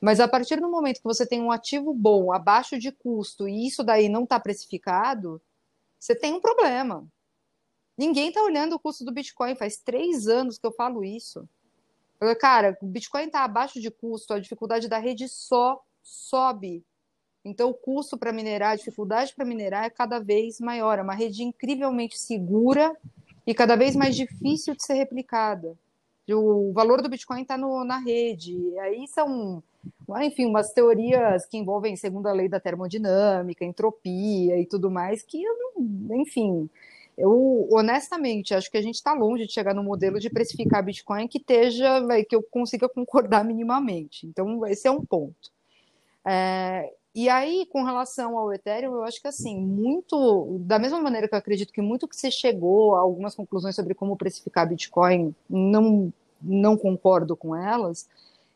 mas 0.00 0.20
a 0.20 0.28
partir 0.28 0.60
do 0.60 0.70
momento 0.70 0.98
que 0.98 1.04
você 1.04 1.26
tem 1.26 1.40
um 1.40 1.50
ativo 1.50 1.94
bom, 1.94 2.32
abaixo 2.32 2.78
de 2.78 2.92
custo, 2.92 3.48
e 3.48 3.66
isso 3.66 3.82
daí 3.82 4.08
não 4.08 4.24
está 4.24 4.38
precificado, 4.38 5.40
você 5.98 6.14
tem 6.14 6.34
um 6.34 6.40
problema. 6.40 7.06
Ninguém 7.96 8.28
está 8.28 8.42
olhando 8.42 8.74
o 8.74 8.78
custo 8.78 9.04
do 9.04 9.12
Bitcoin. 9.12 9.54
Faz 9.54 9.78
três 9.78 10.26
anos 10.26 10.58
que 10.58 10.66
eu 10.66 10.72
falo 10.72 11.02
isso. 11.02 11.48
Cara, 12.38 12.76
o 12.80 12.86
Bitcoin 12.86 13.24
está 13.24 13.44
abaixo 13.44 13.80
de 13.80 13.90
custo, 13.90 14.34
a 14.34 14.38
dificuldade 14.38 14.88
da 14.88 14.98
rede 14.98 15.28
só 15.28 15.82
sobe. 16.02 16.84
Então, 17.44 17.70
o 17.70 17.74
custo 17.74 18.16
para 18.16 18.32
minerar, 18.32 18.72
a 18.72 18.76
dificuldade 18.76 19.34
para 19.34 19.44
minerar 19.44 19.84
é 19.84 19.90
cada 19.90 20.18
vez 20.18 20.60
maior. 20.60 20.98
É 20.98 21.02
uma 21.02 21.14
rede 21.14 21.42
incrivelmente 21.42 22.18
segura 22.18 22.96
e 23.46 23.54
cada 23.54 23.76
vez 23.76 23.94
mais 23.94 24.16
difícil 24.16 24.74
de 24.74 24.82
ser 24.82 24.94
replicada. 24.94 25.76
O 26.26 26.72
valor 26.72 27.02
do 27.02 27.08
Bitcoin 27.08 27.42
está 27.42 27.58
na 27.58 27.98
rede. 27.98 28.78
Aí 28.78 29.06
são, 29.08 29.62
enfim, 30.22 30.46
umas 30.46 30.72
teorias 30.72 31.44
que 31.44 31.58
envolvem 31.58 31.96
segunda 31.96 32.32
lei 32.32 32.48
da 32.48 32.58
termodinâmica, 32.58 33.62
entropia 33.62 34.58
e 34.58 34.64
tudo 34.64 34.90
mais, 34.90 35.22
que, 35.22 35.42
enfim, 36.12 36.70
eu, 37.16 37.68
honestamente, 37.70 38.54
acho 38.54 38.70
que 38.70 38.76
a 38.76 38.82
gente 38.82 38.96
está 38.96 39.12
longe 39.12 39.46
de 39.46 39.52
chegar 39.52 39.74
no 39.74 39.84
modelo 39.84 40.18
de 40.18 40.30
precificar 40.30 40.84
Bitcoin 40.84 41.28
que 41.28 41.38
esteja, 41.38 42.00
que 42.28 42.34
eu 42.34 42.42
consiga 42.42 42.88
concordar 42.88 43.44
minimamente. 43.46 44.26
Então, 44.26 44.66
esse 44.66 44.88
é 44.88 44.90
um 44.90 45.04
ponto. 45.04 45.52
É, 46.24 46.92
e 47.14 47.28
aí, 47.28 47.66
com 47.66 47.84
relação 47.84 48.36
ao 48.36 48.52
Ethereum, 48.52 48.94
eu 48.94 49.04
acho 49.04 49.20
que 49.20 49.28
assim, 49.28 49.56
muito, 49.60 50.58
da 50.60 50.78
mesma 50.78 51.00
maneira 51.00 51.28
que 51.28 51.34
eu 51.34 51.38
acredito 51.38 51.72
que 51.72 51.80
muito 51.80 52.08
que 52.08 52.16
se 52.16 52.30
chegou 52.30 52.96
a 52.96 53.00
algumas 53.00 53.34
conclusões 53.34 53.76
sobre 53.76 53.94
como 53.94 54.16
precificar 54.16 54.68
Bitcoin, 54.68 55.34
não, 55.48 56.12
não 56.42 56.76
concordo 56.76 57.36
com 57.36 57.54
elas, 57.54 58.08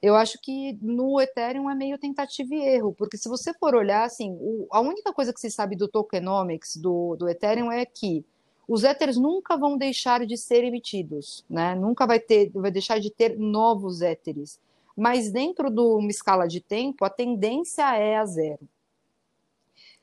eu 0.03 0.17
acho 0.17 0.41
que 0.41 0.79
no 0.81 1.21
Ethereum 1.21 1.71
é 1.71 1.75
meio 1.75 1.99
tentativa 1.99 2.55
e 2.55 2.61
erro, 2.61 2.95
porque 2.97 3.17
se 3.17 3.29
você 3.29 3.53
for 3.55 3.75
olhar, 3.75 4.05
assim, 4.05 4.37
o, 4.41 4.67
a 4.71 4.81
única 4.81 5.13
coisa 5.13 5.33
que 5.33 5.41
se 5.41 5.51
sabe 5.51 5.77
do 5.77 5.89
tokenomics 5.89 6.77
do, 6.77 7.17
do 7.17 7.29
Ethereum 7.29 7.71
é 7.71 7.85
que 7.85 8.25
os 8.69 8.85
éteres 8.85 9.17
nunca 9.17 9.57
vão 9.57 9.79
deixar 9.79 10.27
de 10.27 10.37
ser 10.37 10.63
emitidos, 10.63 11.43
né? 11.49 11.75
Nunca 11.75 12.07
vai 12.07 12.21
ter, 12.21 12.51
vai 12.53 12.71
deixar 12.71 13.01
de 13.01 13.11
ter 13.11 13.39
novos 13.39 14.03
éteres. 14.03 14.61
Mas 14.95 15.33
dentro 15.33 15.71
de 15.71 15.81
uma 15.81 16.11
escala 16.11 16.47
de 16.47 16.61
tempo, 16.61 17.05
a 17.05 17.11
tendência 17.11 17.97
é 17.97 18.19
a 18.19 18.27
zero. 18.27 18.69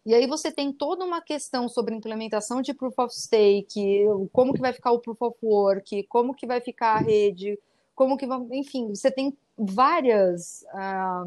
E 0.04 0.14
aí 0.14 0.26
você 0.26 0.52
tem 0.52 0.72
toda 0.72 1.06
uma 1.06 1.22
questão 1.22 1.70
sobre 1.70 1.96
implementação 1.96 2.62
de 2.62 2.74
proof 2.74 2.98
of 2.98 3.16
stake, 3.16 4.06
como 4.32 4.54
que 4.54 4.62
vai 4.62 4.74
ficar 4.74 4.92
o 4.92 5.00
proof 5.00 5.22
of 5.22 5.38
work, 5.44 6.04
como 6.04 6.34
que 6.34 6.48
vai 6.48 6.62
ficar 6.62 6.96
a 6.96 7.00
rede, 7.00 7.60
como 7.96 8.18
que 8.18 8.26
vai, 8.26 8.40
enfim, 8.52 8.90
você 8.90 9.12
tem 9.12 9.36
várias 9.58 10.64
um, 10.74 10.78
ah, 10.78 11.26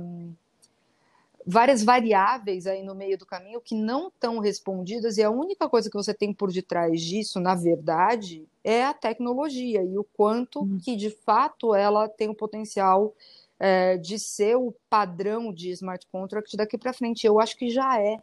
várias 1.50 1.82
variáveis 1.82 2.66
aí 2.66 2.82
no 2.82 2.94
meio 2.94 3.16
do 3.16 3.24
caminho 3.24 3.58
que 3.58 3.74
não 3.74 4.08
estão 4.08 4.38
respondidas, 4.38 5.16
e 5.16 5.22
a 5.22 5.30
única 5.30 5.66
coisa 5.66 5.88
que 5.88 5.96
você 5.96 6.12
tem 6.12 6.30
por 6.30 6.52
detrás 6.52 7.00
disso, 7.00 7.40
na 7.40 7.54
verdade, 7.54 8.46
é 8.62 8.84
a 8.84 8.92
tecnologia 8.92 9.82
e 9.82 9.96
o 9.96 10.04
quanto 10.04 10.60
uhum. 10.60 10.78
que 10.78 10.94
de 10.94 11.08
fato 11.08 11.74
ela 11.74 12.06
tem 12.06 12.28
o 12.28 12.34
potencial 12.34 13.14
é, 13.58 13.96
de 13.96 14.18
ser 14.18 14.56
o 14.56 14.74
padrão 14.90 15.50
de 15.50 15.70
smart 15.70 16.06
contract 16.12 16.54
daqui 16.54 16.76
para 16.76 16.92
frente. 16.92 17.26
Eu 17.26 17.40
acho 17.40 17.56
que 17.56 17.70
já 17.70 17.98
é. 17.98 18.18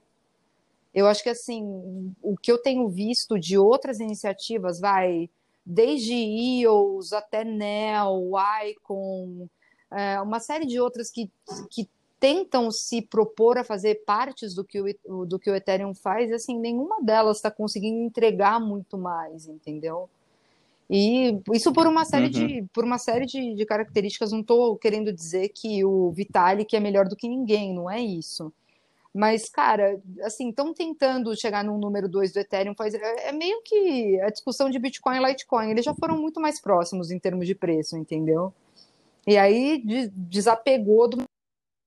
Eu 0.93 1.07
acho 1.07 1.23
que 1.23 1.29
assim, 1.29 2.13
o 2.21 2.37
que 2.37 2.51
eu 2.51 2.59
tenho 2.59 2.87
visto 2.87 3.39
de 3.39 3.57
outras 3.57 3.99
iniciativas, 3.99 4.79
vai 4.79 5.31
desde 5.65 6.13
EOS 6.13 7.11
até 7.11 7.43
NEL, 7.43 8.31
Icon, 8.69 9.49
é, 9.91 10.21
uma 10.21 10.39
série 10.39 10.67
de 10.67 10.79
outras 10.79 11.09
que, 11.09 11.31
que 11.71 11.89
tentam 12.25 12.71
se 12.71 13.03
propor 13.03 13.55
a 13.59 13.63
fazer 13.63 14.03
partes 14.03 14.55
do 14.55 14.63
que 14.63 14.81
o, 14.81 15.25
do 15.27 15.37
que 15.37 15.47
o 15.47 15.55
Ethereum 15.55 15.93
faz, 15.93 16.31
e 16.31 16.33
assim, 16.33 16.57
nenhuma 16.57 16.99
delas 16.99 17.37
está 17.37 17.51
conseguindo 17.51 17.99
entregar 17.99 18.59
muito 18.59 18.97
mais, 18.97 19.47
entendeu? 19.47 20.09
E 20.89 21.39
isso 21.53 21.71
por 21.71 21.85
uma 21.85 22.03
série, 22.03 22.25
uhum. 22.25 22.47
de, 22.47 22.65
por 22.73 22.83
uma 22.83 22.97
série 22.97 23.27
de, 23.27 23.53
de 23.53 23.63
características, 23.63 24.31
não 24.31 24.39
estou 24.39 24.75
querendo 24.75 25.13
dizer 25.13 25.49
que 25.49 25.85
o 25.85 26.09
Vitalik 26.13 26.75
é 26.75 26.79
melhor 26.79 27.07
do 27.07 27.15
que 27.15 27.29
ninguém, 27.29 27.75
não 27.75 27.87
é 27.87 28.01
isso. 28.01 28.51
Mas, 29.13 29.47
cara, 29.47 30.01
assim, 30.23 30.49
estão 30.49 30.73
tentando 30.73 31.35
chegar 31.39 31.63
no 31.63 31.77
número 31.77 32.09
2 32.09 32.33
do 32.33 32.39
Ethereum, 32.39 32.73
faz, 32.73 32.95
é, 32.95 33.29
é, 33.29 33.31
meio 33.31 33.61
que 33.61 34.19
a 34.21 34.31
discussão 34.31 34.71
de 34.71 34.79
Bitcoin 34.79 35.17
e 35.17 35.27
Litecoin, 35.27 35.69
eles 35.69 35.85
já 35.85 35.93
foram 35.93 36.17
muito 36.17 36.41
mais 36.41 36.59
próximos 36.59 37.11
em 37.11 37.19
termos 37.19 37.45
de 37.45 37.53
preço, 37.53 37.95
entendeu? 37.95 38.51
E 39.27 39.37
aí 39.37 39.83
desapegou 40.11 41.07
do 41.07 41.23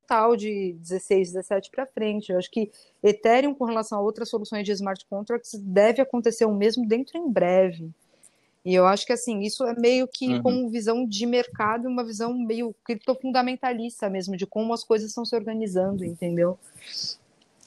total 0.09 0.35
de 0.35 0.75
16, 0.81 1.33
17 1.33 1.71
para 1.71 1.87
frente. 1.87 2.33
Eu 2.33 2.39
acho 2.39 2.51
que 2.51 2.71
Ethereum, 3.03 3.55
com 3.55 3.65
relação 3.65 3.99
a 3.99 4.01
outras 4.01 4.31
soluções 4.31 4.65
de 4.65 4.73
smart 4.73 5.05
contracts, 5.09 5.53
deve 5.61 6.01
acontecer 6.01 6.47
o 6.47 6.55
mesmo 6.55 6.89
dentro 6.89 7.19
em 7.19 7.31
breve. 7.31 7.91
E 8.65 8.75
eu 8.75 8.87
acho 8.87 9.07
que 9.07 9.13
assim, 9.13 9.41
isso 9.41 9.65
é 9.65 9.79
meio 9.79 10.09
que 10.09 10.35
uhum. 10.35 10.43
com 10.43 10.71
visão 10.71 11.07
de 11.07 11.27
mercado, 11.27 11.87
uma 11.87 12.05
visão 12.05 12.35
meio 12.35 12.75
criptofundamentalista 12.85 14.11
mesmo, 14.11 14.37
de 14.37 14.47
como 14.47 14.73
as 14.73 14.83
coisas 14.83 15.11
estão 15.11 15.25
se 15.25 15.37
organizando, 15.37 16.05
entendeu? 16.05 16.59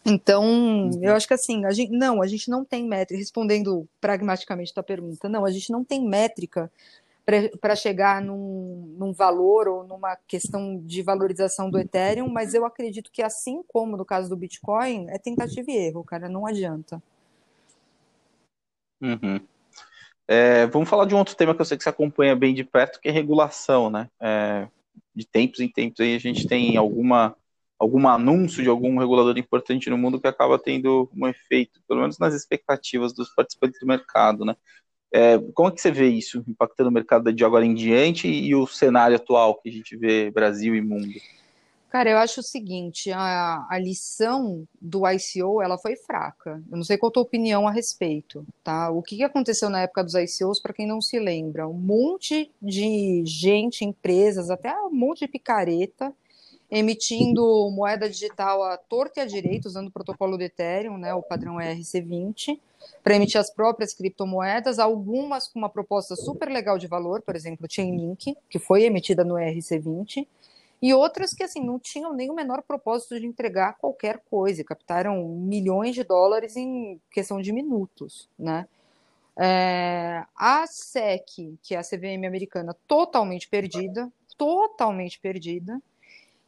Então, 0.04 0.44
uhum. 0.44 1.00
eu 1.02 1.14
acho 1.14 1.28
que 1.28 1.34
assim, 1.34 1.64
a 1.66 1.72
gente, 1.72 1.92
não, 1.92 2.22
a 2.22 2.28
gente 2.28 2.50
não 2.50 2.66
tem 2.66 2.86
métrica, 2.86 3.20
respondendo 3.20 3.88
pragmaticamente 4.00 4.72
a 4.72 4.76
tua 4.76 4.84
pergunta, 4.84 5.30
não, 5.30 5.46
a 5.46 5.52
gente 5.52 5.72
não 5.72 5.84
tem 5.84 6.04
métrica 6.04 6.72
para 7.26 7.76
chegar 7.76 8.22
num, 8.22 8.96
num, 8.98 9.14
valor 9.14 9.68
ou 9.68 9.84
numa 9.84 10.16
questão 10.28 10.82
de 10.84 11.02
valorização 11.02 11.70
do 11.70 11.80
Ethereum, 11.80 12.30
mas 12.30 12.54
eu 12.54 12.66
acredito 12.66 13.12
que, 13.12 13.22
assim 13.22 13.62
como 13.68 13.96
no 13.96 14.04
caso 14.06 14.30
do 14.30 14.36
Bitcoin, 14.36 15.08
é 15.10 15.18
tentativa 15.18 15.70
e 15.70 15.76
erro, 15.76 16.04
cara, 16.04 16.28
não 16.28 16.46
adianta. 16.46 17.02
Uhum. 19.02 19.40
É, 20.28 20.66
vamos 20.68 20.90
falar 20.90 21.06
de 21.06 21.14
um 21.14 21.18
outro 21.18 21.36
tema 21.36 21.54
que 21.54 21.62
eu 21.62 21.66
sei 21.66 21.78
que 21.78 21.84
você 21.84 21.90
acompanha 21.90 22.36
bem 22.36 22.54
de 22.54 22.64
perto, 22.64 23.00
que 23.00 23.10
é 23.10 23.12
regulação, 23.12 23.90
né? 23.90 24.10
É, 24.20 24.68
de 25.14 25.26
tempos 25.26 25.60
em 25.60 25.68
tempos 25.68 26.00
aí 26.00 26.16
a 26.16 26.20
gente 26.20 26.48
tem 26.48 26.78
alguma 26.78 27.36
algum 27.78 28.08
anúncio 28.08 28.62
de 28.62 28.70
algum 28.70 29.00
regulador 29.00 29.36
importante 29.40 29.90
no 29.90 29.98
mundo 29.98 30.22
que 30.22 30.28
acaba 30.28 30.60
tendo 30.60 31.10
um 31.16 31.28
efeito, 31.28 31.82
pelo 31.88 32.02
menos 32.02 32.20
nas 32.20 32.34
expectativas 32.36 33.12
dos 33.12 33.34
participantes 33.34 33.80
do 33.80 33.88
mercado, 33.88 34.46
né? 34.46 34.56
É, 35.12 35.38
como 35.54 35.70
é 35.70 35.72
que 35.72 35.82
você 35.82 35.92
vê 35.92 36.08
isso 36.08 36.44
impactando 36.48 36.90
o 36.90 36.94
mercado 36.94 37.34
de 37.34 37.44
agora 37.44 37.66
em 37.66 37.74
diante 37.74 38.28
e 38.28 38.56
o 38.56 38.66
cenário 38.66 39.16
atual 39.16 39.56
que 39.56 39.70
a 39.70 39.72
gente 39.72 39.98
vê 39.98 40.32
Brasil 40.32 40.76
e 40.76 40.82
mundo? 40.82 41.14
Cara, 41.92 42.10
eu 42.10 42.18
acho 42.20 42.40
o 42.40 42.44
seguinte, 42.44 43.12
a, 43.12 43.68
a 43.70 43.78
lição 43.78 44.66
do 44.80 45.02
ICO, 45.06 45.62
ela 45.62 45.78
foi 45.78 45.98
fraca. 45.98 46.64
Eu 46.72 46.78
não 46.78 46.86
sei 46.86 46.98
qual 46.98 47.10
a 47.10 47.12
tua 47.12 47.24
opinião 47.24 47.68
a 47.68 47.72
respeito, 47.72 48.48
tá? 48.64 48.90
O 48.90 49.04
que, 49.04 49.18
que 49.18 49.24
aconteceu 49.24 49.70
na 49.70 49.82
época 49.82 50.02
dos 50.02 50.14
ICOs, 50.14 50.62
para 50.62 50.72
quem 50.72 50.88
não 50.88 51.02
se 51.02 51.20
lembra? 51.20 51.68
Um 51.68 51.74
monte 51.74 52.50
de 52.62 53.24
gente, 53.26 53.84
empresas, 53.84 54.50
até 54.50 54.74
um 54.74 54.94
monte 54.94 55.26
de 55.26 55.28
picareta, 55.28 56.14
emitindo 56.72 57.70
moeda 57.70 58.10
digital 58.10 58.64
à 58.64 58.78
torta 58.78 59.20
e 59.20 59.24
à 59.24 59.26
direita, 59.26 59.68
usando 59.68 59.90
o 59.90 59.92
protocolo 59.92 60.38
do 60.38 60.44
Ethereum, 60.44 60.98
né, 60.98 61.14
o 61.14 61.22
padrão 61.22 61.58
ERC20, 61.58 62.58
para 63.04 63.16
emitir 63.16 63.40
as 63.40 63.50
próprias 63.50 63.94
criptomoedas, 63.94 64.80
algumas 64.80 65.50
com 65.50 65.60
uma 65.60 65.70
proposta 65.70 66.16
super 66.16 66.50
legal 66.50 66.78
de 66.78 66.88
valor, 66.88 67.22
por 67.22 67.36
exemplo, 67.36 67.68
Chainlink, 67.70 68.38
que 68.50 68.58
foi 68.58 68.84
emitida 68.84 69.26
no 69.26 69.36
ERC20, 69.36 70.26
e 70.82 70.94
outras 70.94 71.34
que 71.34 71.44
assim 71.44 71.64
não 71.64 71.78
tinham 71.78 72.12
o 72.12 72.34
menor 72.34 72.64
propósito 72.64 73.20
de 73.20 73.28
entregar 73.28 73.78
qualquer 73.78 74.20
coisa, 74.32 74.64
captaram 74.64 75.28
milhões 75.28 75.94
de 75.94 76.04
dólares 76.04 76.56
em 76.56 77.00
questão 77.12 77.42
de 77.42 77.52
minutos, 77.52 78.30
né? 78.40 78.66
É, 79.38 80.24
a 80.36 80.66
SEC, 80.68 81.58
que 81.62 81.76
é 81.76 81.78
a 81.78 81.84
CVM 81.84 82.26
americana, 82.26 82.76
totalmente 82.88 83.48
perdida, 83.48 84.12
totalmente 84.38 85.20
perdida, 85.20 85.80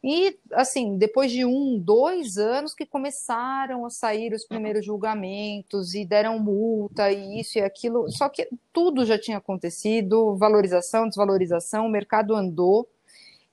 E, 0.06 0.38
assim, 0.52 0.98
depois 0.98 1.32
de 1.32 1.46
um, 1.46 1.78
dois 1.78 2.36
anos 2.36 2.74
que 2.74 2.84
começaram 2.84 3.86
a 3.86 3.90
sair 3.90 4.34
os 4.34 4.44
primeiros 4.44 4.84
julgamentos 4.84 5.94
e 5.94 6.04
deram 6.04 6.38
multa 6.38 7.10
e 7.10 7.40
isso 7.40 7.56
e 7.56 7.62
aquilo, 7.62 8.10
só 8.10 8.28
que 8.28 8.46
tudo 8.70 9.06
já 9.06 9.18
tinha 9.18 9.38
acontecido, 9.38 10.36
valorização, 10.36 11.08
desvalorização, 11.08 11.86
o 11.86 11.90
mercado 11.90 12.34
andou. 12.34 12.86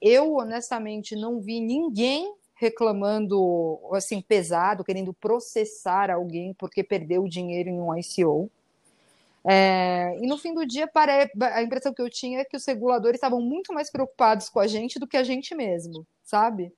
Eu, 0.01 0.33
honestamente, 0.33 1.15
não 1.15 1.39
vi 1.39 1.61
ninguém 1.61 2.35
reclamando, 2.53 3.79
assim, 3.93 4.19
pesado, 4.19 4.83
querendo 4.83 5.13
processar 5.13 6.11
alguém 6.11 6.53
porque 6.55 6.83
perdeu 6.83 7.29
dinheiro 7.29 7.69
em 7.69 7.79
um 7.79 7.97
ICO. 7.97 8.51
É, 9.43 10.17
e 10.21 10.27
no 10.27 10.37
fim 10.37 10.53
do 10.53 10.65
dia, 10.65 10.89
a 11.53 11.63
impressão 11.63 11.93
que 11.93 12.01
eu 12.01 12.09
tinha 12.09 12.41
é 12.41 12.45
que 12.45 12.55
os 12.55 12.65
reguladores 12.65 13.15
estavam 13.15 13.41
muito 13.41 13.73
mais 13.73 13.89
preocupados 13.89 14.49
com 14.49 14.59
a 14.59 14.67
gente 14.67 14.99
do 14.99 15.07
que 15.07 15.17
a 15.17 15.23
gente 15.23 15.55
mesmo, 15.55 16.05
sabe? 16.31 16.73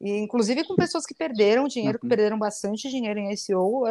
E, 0.00 0.18
inclusive 0.18 0.62
com 0.64 0.76
pessoas 0.76 1.04
que 1.04 1.14
perderam 1.14 1.66
dinheiro, 1.66 1.98
que 1.98 2.04
uhum. 2.04 2.08
perderam 2.08 2.38
bastante 2.38 2.88
dinheiro 2.88 3.18
em 3.18 3.32
ICO, 3.32 3.86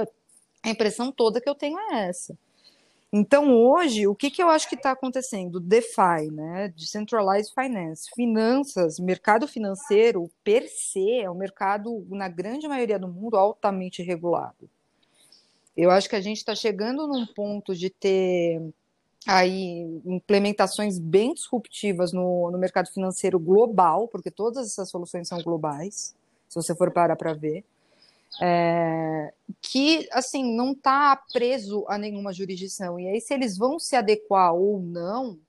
a 0.64 0.70
impressão 0.70 1.12
toda 1.12 1.42
que 1.42 1.50
eu 1.50 1.56
tenho 1.56 1.78
é 1.78 2.08
essa. 2.08 2.38
Então, 3.12 3.54
hoje, 3.54 4.08
o 4.08 4.16
que, 4.16 4.30
que 4.30 4.42
eu 4.42 4.50
acho 4.50 4.68
que 4.68 4.76
está 4.76 4.92
acontecendo? 4.92 5.60
DeFi, 5.60 6.32
né? 6.32 6.74
Decentralized 6.76 7.54
Finance. 7.54 8.10
Finanças, 8.16 9.00
mercado 9.00 9.48
financeiro, 9.48 10.30
per 10.44 10.68
se, 10.68 11.20
é 11.20 11.30
um 11.30 11.36
mercado, 11.36 12.06
na 12.10 12.28
grande 12.28 12.68
maioria 12.68 13.00
do 13.00 13.08
mundo, 13.08 13.38
altamente 13.38 14.02
regulado. 14.02 14.70
Eu 15.78 15.92
acho 15.92 16.10
que 16.10 16.16
a 16.16 16.22
gente 16.22 16.38
está 16.38 16.56
chegando 16.56 17.08
num 17.08 17.26
ponto 17.26 17.76
de 17.76 17.90
ter 17.90 18.62
aí 19.27 20.01
implementações 20.05 21.00
bem 21.00 21.34
disruptivas 21.34 22.12
no, 22.12 22.51
no 22.51 22.58
mercado 22.58 22.89
financeiro 22.91 23.39
global, 23.39 24.08
porque 24.08 24.29
todas 24.29 24.67
essas 24.67 24.89
soluções 24.89 25.27
são 25.27 25.41
globais, 25.41 26.15
se 26.48 26.55
você 26.55 26.75
for 26.75 26.91
parar 26.91 27.15
para 27.15 27.34
ver, 27.34 27.65
é, 28.41 29.34
que 29.62 30.08
assim 30.12 30.55
não 30.55 30.72
está 30.74 31.15
preso 31.32 31.86
a 31.88 31.98
nenhuma 31.98 32.34
jurisdição. 32.34 33.00
E 33.00 33.08
aí, 33.08 33.22
se 33.22 33.34
eles 33.34 33.58
vão 33.58 33.79
se 33.79 33.96
adequar 33.96 34.53
ou 34.53 34.79
não, 34.79 35.39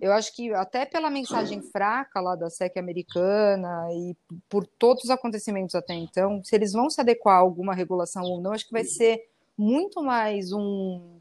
eu 0.00 0.12
acho 0.12 0.34
que 0.34 0.52
até 0.54 0.86
pela 0.86 1.10
mensagem 1.10 1.60
fraca 1.60 2.20
lá 2.20 2.34
da 2.34 2.48
SEC 2.48 2.78
americana 2.78 3.88
e 3.92 4.16
por 4.48 4.66
todos 4.66 5.04
os 5.04 5.10
acontecimentos 5.10 5.74
até 5.74 5.94
então, 5.94 6.42
se 6.42 6.54
eles 6.54 6.72
vão 6.72 6.88
se 6.88 7.00
adequar 7.00 7.36
a 7.36 7.40
alguma 7.40 7.74
regulação 7.74 8.22
ou 8.24 8.40
não, 8.40 8.52
acho 8.52 8.66
que 8.66 8.72
vai 8.72 8.84
ser 8.84 9.28
muito 9.56 10.02
mais 10.02 10.52
um 10.52 11.18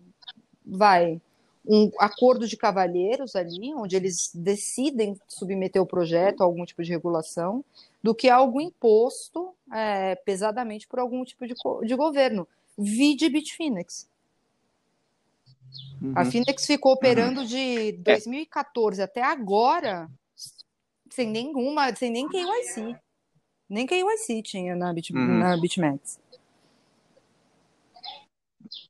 vai 0.65 1.19
um 1.70 1.92
acordo 2.00 2.48
de 2.48 2.58
cavalheiros 2.58 3.36
ali, 3.36 3.72
onde 3.76 3.96
eles 3.96 4.32
decidem 4.34 5.16
submeter 5.28 5.80
o 5.80 5.86
projeto 5.86 6.42
a 6.42 6.44
algum 6.44 6.66
tipo 6.66 6.84
de 6.84 6.90
regulação, 6.90 7.64
do 8.02 8.16
que 8.16 8.28
algo 8.28 8.60
imposto 8.60 9.54
é, 9.72 10.16
pesadamente 10.16 10.88
por 10.88 10.98
algum 10.98 11.24
tipo 11.24 11.46
de, 11.46 11.54
de 11.86 11.96
governo. 11.96 12.48
Vide 12.76 13.30
Bitfinex. 13.30 14.10
Uhum. 16.02 16.14
A 16.16 16.26
Finex 16.26 16.66
ficou 16.66 16.94
operando 16.94 17.42
uhum. 17.42 17.46
de 17.46 17.92
2014 17.92 19.02
é. 19.02 19.04
até 19.04 19.22
agora 19.22 20.10
sem 21.10 21.30
nenhuma, 21.30 21.94
sem 21.96 22.10
nem 22.10 22.28
KYC. 22.28 22.96
Nem 23.70 23.86
KYC 23.86 24.42
tinha 24.42 24.76
na, 24.76 24.92
Bit, 24.94 25.14
uhum. 25.14 25.40
na 25.40 25.58
BitMEX. 25.58 26.20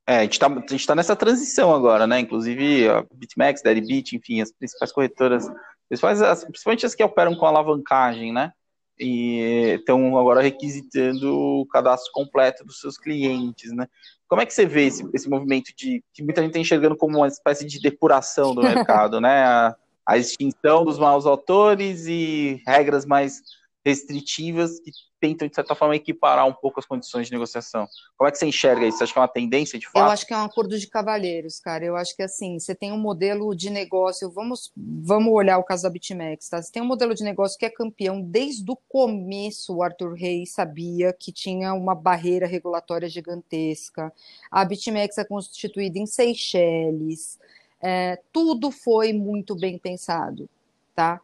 É, 0.09 0.17
a 0.17 0.21
gente 0.23 0.33
está 0.33 0.49
tá 0.87 0.95
nessa 0.95 1.15
transição 1.15 1.71
agora, 1.71 2.07
né? 2.07 2.19
Inclusive 2.19 2.89
a 2.89 3.05
BitMEX, 3.13 3.61
Deribit, 3.61 4.15
enfim, 4.15 4.41
as 4.41 4.51
principais 4.51 4.91
corretoras, 4.91 5.47
principalmente 5.87 6.23
as, 6.23 6.43
principalmente 6.43 6.85
as 6.87 6.95
que 6.95 7.03
operam 7.03 7.35
com 7.35 7.45
alavancagem, 7.45 8.33
né? 8.33 8.51
E 8.99 9.75
estão 9.77 10.17
agora 10.17 10.41
requisitando 10.41 11.31
o 11.31 11.65
cadastro 11.67 12.11
completo 12.11 12.65
dos 12.65 12.79
seus 12.79 12.97
clientes, 12.97 13.71
né? 13.71 13.87
Como 14.27 14.41
é 14.41 14.47
que 14.47 14.53
você 14.53 14.65
vê 14.65 14.87
esse, 14.87 15.07
esse 15.13 15.29
movimento 15.29 15.71
de 15.77 16.03
que 16.11 16.23
muita 16.23 16.41
gente 16.41 16.49
está 16.49 16.59
enxergando 16.59 16.97
como 16.97 17.19
uma 17.19 17.27
espécie 17.27 17.63
de 17.63 17.79
depuração 17.79 18.55
do 18.55 18.63
mercado, 18.65 19.21
né? 19.21 19.43
A, 19.43 19.75
a 20.07 20.17
extinção 20.17 20.83
dos 20.85 20.97
maus 20.97 21.27
autores 21.27 22.07
e 22.07 22.63
regras 22.65 23.05
mais 23.05 23.43
restritivas 23.85 24.79
que 24.79 24.91
tentam, 25.19 25.47
de 25.47 25.55
certa 25.55 25.75
forma, 25.75 25.95
equiparar 25.95 26.47
um 26.47 26.53
pouco 26.53 26.79
as 26.79 26.85
condições 26.85 27.27
de 27.27 27.33
negociação. 27.33 27.87
Como 28.17 28.27
é 28.27 28.31
que 28.31 28.37
você 28.37 28.45
enxerga 28.45 28.85
isso? 28.85 28.97
Você 28.97 29.03
acha 29.03 29.13
que 29.13 29.19
é 29.19 29.21
uma 29.21 29.27
tendência, 29.27 29.77
de 29.77 29.85
fato? 29.85 29.97
Eu 29.97 30.11
acho 30.11 30.25
que 30.25 30.33
é 30.33 30.37
um 30.37 30.43
acordo 30.43 30.77
de 30.77 30.87
cavalheiros, 30.87 31.59
cara. 31.59 31.83
Eu 31.83 31.95
acho 31.95 32.15
que, 32.15 32.23
assim, 32.23 32.57
você 32.57 32.73
tem 32.73 32.91
um 32.91 32.97
modelo 32.97 33.53
de 33.55 33.69
negócio, 33.69 34.29
vamos, 34.29 34.71
vamos 34.75 35.33
olhar 35.33 35.57
o 35.57 35.63
caso 35.63 35.83
da 35.83 35.89
BitMEX, 35.89 36.49
tá? 36.49 36.61
Você 36.61 36.71
tem 36.71 36.81
um 36.81 36.85
modelo 36.85 37.13
de 37.13 37.23
negócio 37.23 37.57
que 37.57 37.65
é 37.65 37.69
campeão 37.69 38.21
desde 38.21 38.69
o 38.71 38.77
começo, 38.87 39.75
o 39.75 39.83
Arthur 39.83 40.13
Reis 40.13 40.51
sabia 40.51 41.11
que 41.11 41.31
tinha 41.31 41.73
uma 41.73 41.95
barreira 41.95 42.47
regulatória 42.47 43.09
gigantesca. 43.09 44.13
A 44.49 44.63
BitMEX 44.63 45.17
é 45.17 45.25
constituída 45.25 45.99
em 45.99 46.05
Seychelles, 46.05 47.39
é, 47.81 48.19
tudo 48.31 48.71
foi 48.71 49.13
muito 49.13 49.55
bem 49.55 49.77
pensado, 49.77 50.49
tá? 50.95 51.21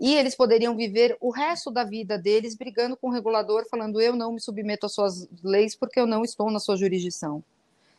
E 0.00 0.14
eles 0.14 0.34
poderiam 0.34 0.74
viver 0.74 1.16
o 1.20 1.30
resto 1.30 1.70
da 1.70 1.84
vida 1.84 2.16
deles 2.16 2.56
brigando 2.56 2.96
com 2.96 3.08
o 3.08 3.12
regulador, 3.12 3.66
falando 3.68 4.00
eu 4.00 4.16
não 4.16 4.32
me 4.32 4.40
submeto 4.40 4.86
às 4.86 4.94
suas 4.94 5.28
leis 5.44 5.76
porque 5.76 6.00
eu 6.00 6.06
não 6.06 6.24
estou 6.24 6.50
na 6.50 6.58
sua 6.58 6.76
jurisdição. 6.76 7.44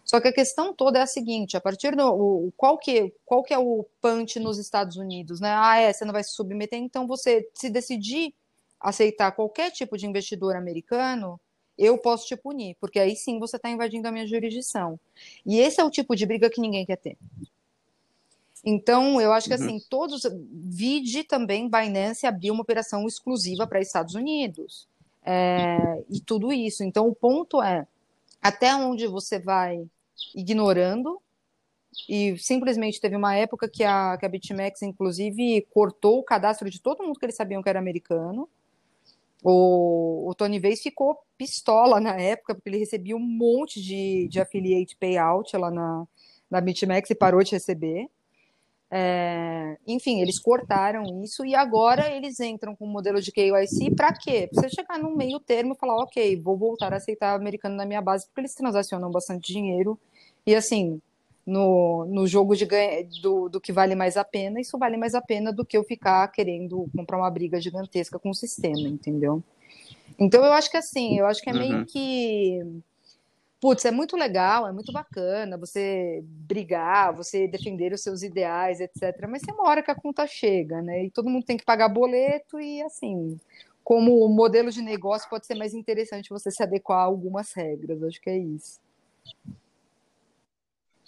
Só 0.03 0.19
que 0.19 0.27
a 0.27 0.33
questão 0.33 0.73
toda 0.73 0.97
é 0.97 1.03
a 1.03 1.07
seguinte: 1.07 1.55
a 1.55 1.61
partir 1.61 1.95
do 1.95 2.05
o, 2.07 2.51
qual 2.57 2.77
que 2.77 3.13
qual 3.23 3.43
que 3.43 3.53
é 3.53 3.59
o 3.59 3.85
punch 4.01 4.39
nos 4.39 4.57
Estados 4.57 4.97
Unidos, 4.97 5.39
né? 5.39 5.53
Ah, 5.55 5.77
é, 5.77 5.93
você 5.93 6.03
não 6.03 6.11
vai 6.11 6.23
se 6.23 6.31
submeter, 6.31 6.79
então 6.79 7.05
você 7.05 7.47
se 7.53 7.69
decidir 7.69 8.33
aceitar 8.79 9.31
qualquer 9.33 9.69
tipo 9.69 9.95
de 9.95 10.07
investidor 10.07 10.55
americano, 10.55 11.39
eu 11.77 11.97
posso 11.99 12.25
te 12.25 12.35
punir, 12.35 12.75
porque 12.79 12.99
aí 12.99 13.15
sim 13.15 13.39
você 13.39 13.57
está 13.57 13.69
invadindo 13.69 14.07
a 14.07 14.11
minha 14.11 14.25
jurisdição. 14.25 14.99
E 15.45 15.59
esse 15.59 15.79
é 15.79 15.83
o 15.83 15.91
tipo 15.91 16.15
de 16.15 16.25
briga 16.25 16.49
que 16.49 16.59
ninguém 16.59 16.85
quer 16.85 16.97
ter. 16.97 17.17
Então, 18.63 19.19
eu 19.19 19.33
acho 19.33 19.47
que 19.47 19.55
uhum. 19.55 19.63
assim, 19.63 19.79
todos. 19.89 20.21
Vide 20.51 21.23
também 21.23 21.69
Binance 21.69 22.27
abrir 22.27 22.51
uma 22.51 22.61
operação 22.61 23.07
exclusiva 23.07 23.65
para 23.65 23.81
Estados 23.81 24.15
Unidos. 24.15 24.87
É, 25.23 26.03
e 26.09 26.19
tudo 26.19 26.51
isso. 26.51 26.83
Então, 26.83 27.07
o 27.07 27.15
ponto 27.15 27.61
é 27.61 27.87
até 28.41 28.75
onde 28.75 29.07
você 29.07 29.39
vai 29.39 29.83
ignorando. 30.35 31.21
E 32.07 32.37
simplesmente 32.37 33.01
teve 33.01 33.15
uma 33.15 33.35
época 33.35 33.67
que 33.67 33.83
a, 33.83 34.17
que 34.17 34.25
a 34.25 34.29
BitMEX, 34.29 34.81
inclusive, 34.81 35.67
cortou 35.73 36.19
o 36.19 36.23
cadastro 36.23 36.69
de 36.69 36.81
todo 36.81 37.03
mundo 37.03 37.19
que 37.19 37.25
eles 37.25 37.35
sabiam 37.35 37.61
que 37.61 37.69
era 37.69 37.79
americano. 37.79 38.47
O, 39.43 40.29
o 40.29 40.35
Tony 40.35 40.59
Vez 40.59 40.81
ficou 40.81 41.17
pistola 41.37 41.99
na 41.99 42.15
época, 42.15 42.53
porque 42.53 42.69
ele 42.69 42.77
recebia 42.77 43.15
um 43.15 43.19
monte 43.19 43.81
de, 43.81 44.27
de 44.29 44.39
affiliate 44.39 44.95
payout 44.95 45.55
lá 45.57 45.71
na, 45.71 46.07
na 46.49 46.61
BitMEX 46.61 47.09
e 47.09 47.15
parou 47.15 47.43
de 47.43 47.51
receber. 47.51 48.07
É, 48.93 49.77
enfim, 49.87 50.19
eles 50.19 50.37
cortaram 50.37 51.23
isso 51.23 51.45
e 51.45 51.55
agora 51.55 52.13
eles 52.13 52.41
entram 52.41 52.75
com 52.75 52.83
o 52.83 52.89
modelo 52.89 53.21
de 53.21 53.31
KYC 53.31 53.95
para 53.95 54.11
quê? 54.11 54.49
Para 54.51 54.63
você 54.63 54.69
chegar 54.69 54.99
no 54.99 55.15
meio 55.15 55.39
termo 55.39 55.73
e 55.73 55.77
falar, 55.77 55.95
ok, 56.03 56.35
vou 56.41 56.57
voltar 56.57 56.91
a 56.91 56.97
aceitar 56.97 57.33
americano 57.33 57.75
na 57.75 57.85
minha 57.85 58.01
base, 58.01 58.25
porque 58.25 58.41
eles 58.41 58.53
transacionam 58.53 59.09
bastante 59.09 59.53
dinheiro. 59.53 59.97
E 60.45 60.53
assim, 60.53 60.99
no, 61.45 62.05
no 62.05 62.27
jogo 62.27 62.53
de 62.53 62.65
ganha, 62.65 63.07
do, 63.21 63.47
do 63.47 63.61
que 63.61 63.71
vale 63.71 63.95
mais 63.95 64.17
a 64.17 64.25
pena, 64.25 64.59
isso 64.59 64.77
vale 64.77 64.97
mais 64.97 65.15
a 65.15 65.21
pena 65.21 65.53
do 65.53 65.65
que 65.65 65.77
eu 65.77 65.85
ficar 65.85 66.27
querendo 66.27 66.85
comprar 66.93 67.17
uma 67.17 67.31
briga 67.31 67.61
gigantesca 67.61 68.19
com 68.19 68.31
o 68.31 68.35
sistema, 68.35 68.89
entendeu? 68.89 69.41
Então 70.19 70.43
eu 70.43 70.51
acho 70.51 70.69
que 70.69 70.77
assim, 70.77 71.17
eu 71.17 71.25
acho 71.25 71.41
que 71.41 71.49
é 71.49 71.53
meio 71.53 71.77
uhum. 71.77 71.85
que 71.85 72.59
putz, 73.61 73.85
é 73.85 73.91
muito 73.91 74.17
legal, 74.17 74.67
é 74.67 74.71
muito 74.73 74.91
bacana 74.91 75.55
você 75.55 76.23
brigar, 76.25 77.15
você 77.15 77.47
defender 77.47 77.93
os 77.93 78.01
seus 78.01 78.23
ideais, 78.23 78.81
etc. 78.81 79.27
Mas 79.29 79.43
tem 79.43 79.53
uma 79.53 79.69
hora 79.69 79.83
que 79.83 79.91
a 79.91 79.95
conta 79.95 80.25
chega, 80.25 80.81
né? 80.81 81.05
E 81.05 81.11
todo 81.11 81.29
mundo 81.29 81.45
tem 81.45 81.57
que 81.57 81.63
pagar 81.63 81.87
boleto 81.87 82.59
e 82.59 82.81
assim, 82.81 83.39
como 83.83 84.27
modelo 84.29 84.71
de 84.71 84.81
negócio 84.81 85.29
pode 85.29 85.45
ser 85.45 85.53
mais 85.53 85.75
interessante 85.75 86.31
você 86.31 86.49
se 86.49 86.63
adequar 86.63 86.97
a 86.97 87.03
algumas 87.03 87.53
regras. 87.53 88.01
Acho 88.01 88.19
que 88.19 88.31
é 88.31 88.37
isso. 88.39 88.79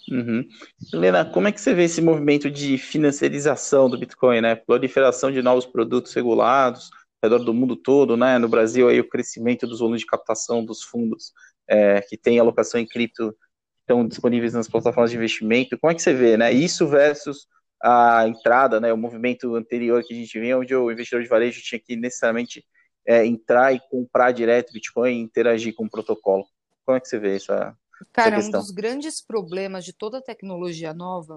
Uhum. 0.08 0.46
Helena, 0.92 1.24
como 1.24 1.48
é 1.48 1.52
que 1.52 1.60
você 1.60 1.74
vê 1.74 1.84
esse 1.84 2.00
movimento 2.00 2.48
de 2.48 2.78
financiarização 2.78 3.90
do 3.90 3.98
Bitcoin, 3.98 4.42
né? 4.42 4.54
Proliferação 4.54 5.32
de 5.32 5.42
novos 5.42 5.66
produtos 5.66 6.14
regulados 6.14 6.90
ao 7.20 7.30
redor 7.30 7.44
do 7.44 7.54
mundo 7.54 7.74
todo, 7.74 8.16
né? 8.16 8.38
No 8.38 8.48
Brasil 8.48 8.88
aí 8.88 9.00
o 9.00 9.08
crescimento 9.08 9.66
dos 9.66 9.80
volumes 9.80 10.02
de 10.02 10.06
captação 10.06 10.64
dos 10.64 10.82
fundos 10.84 11.32
é, 11.68 12.00
que 12.00 12.16
tem 12.16 12.38
alocação 12.38 12.80
em 12.80 12.86
cripto 12.86 13.34
estão 13.80 14.06
disponíveis 14.06 14.54
nas 14.54 14.68
plataformas 14.68 15.10
de 15.10 15.16
investimento. 15.16 15.78
Como 15.78 15.90
é 15.90 15.94
que 15.94 16.02
você 16.02 16.14
vê, 16.14 16.36
né? 16.36 16.52
Isso 16.52 16.86
versus 16.86 17.46
a 17.82 18.26
entrada, 18.26 18.80
né? 18.80 18.92
O 18.92 18.96
movimento 18.96 19.54
anterior 19.54 20.02
que 20.02 20.14
a 20.14 20.16
gente 20.16 20.38
vê, 20.38 20.54
onde 20.54 20.74
o 20.74 20.90
investidor 20.90 21.22
de 21.22 21.28
varejo 21.28 21.62
tinha 21.62 21.78
que 21.78 21.94
necessariamente 21.94 22.64
é, 23.06 23.26
entrar 23.26 23.74
e 23.74 23.80
comprar 23.90 24.32
direto 24.32 24.72
Bitcoin 24.72 25.12
e 25.12 25.20
interagir 25.20 25.74
com 25.74 25.84
o 25.84 25.90
protocolo. 25.90 26.46
Como 26.84 26.96
é 26.96 27.00
que 27.00 27.08
você 27.08 27.18
vê 27.18 27.36
essa, 27.36 27.76
Cara, 28.12 28.36
essa 28.36 28.48
um 28.48 28.50
dos 28.50 28.70
grandes 28.70 29.20
problemas 29.20 29.84
de 29.84 29.92
toda 29.92 30.20
tecnologia 30.20 30.92
nova 30.92 31.36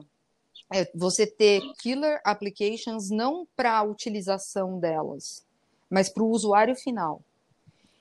é 0.74 0.90
você 0.94 1.26
ter 1.26 1.62
killer 1.80 2.20
applications 2.26 3.10
não 3.10 3.48
para 3.56 3.78
a 3.78 3.84
utilização 3.84 4.80
delas, 4.80 5.46
mas 5.90 6.10
para 6.10 6.24
o 6.24 6.30
usuário 6.30 6.76
final. 6.76 7.22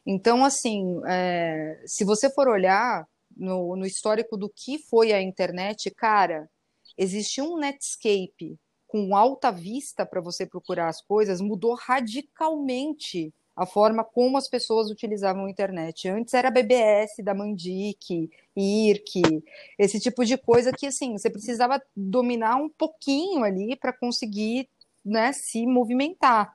Então, 0.06 0.44
assim, 0.44 1.00
é, 1.06 1.82
se 1.84 2.04
você 2.04 2.30
for 2.30 2.48
olhar 2.48 3.06
no, 3.36 3.74
no 3.74 3.84
histórico 3.84 4.36
do 4.36 4.48
que 4.48 4.78
foi 4.78 5.12
a 5.12 5.20
internet, 5.20 5.90
cara, 5.90 6.48
existe 6.96 7.42
um 7.42 7.58
Netscape 7.58 8.56
com 8.86 9.16
alta 9.16 9.50
vista 9.50 10.06
para 10.06 10.20
você 10.20 10.46
procurar 10.46 10.88
as 10.88 11.02
coisas, 11.02 11.40
mudou 11.40 11.74
radicalmente 11.74 13.34
a 13.56 13.64
forma 13.66 14.04
como 14.04 14.36
as 14.36 14.48
pessoas 14.48 14.90
utilizavam 14.90 15.46
a 15.46 15.50
internet. 15.50 16.08
Antes 16.08 16.34
era 16.34 16.50
BBS 16.50 17.16
da 17.24 17.34
Mandic, 17.34 18.30
IRC, 18.54 19.42
esse 19.78 19.98
tipo 19.98 20.24
de 20.24 20.36
coisa 20.36 20.72
que 20.72 20.86
assim, 20.86 21.12
você 21.12 21.30
precisava 21.30 21.82
dominar 21.96 22.56
um 22.56 22.68
pouquinho 22.68 23.42
ali 23.42 23.74
para 23.74 23.94
conseguir 23.94 24.68
né, 25.04 25.32
se 25.32 25.66
movimentar. 25.66 26.54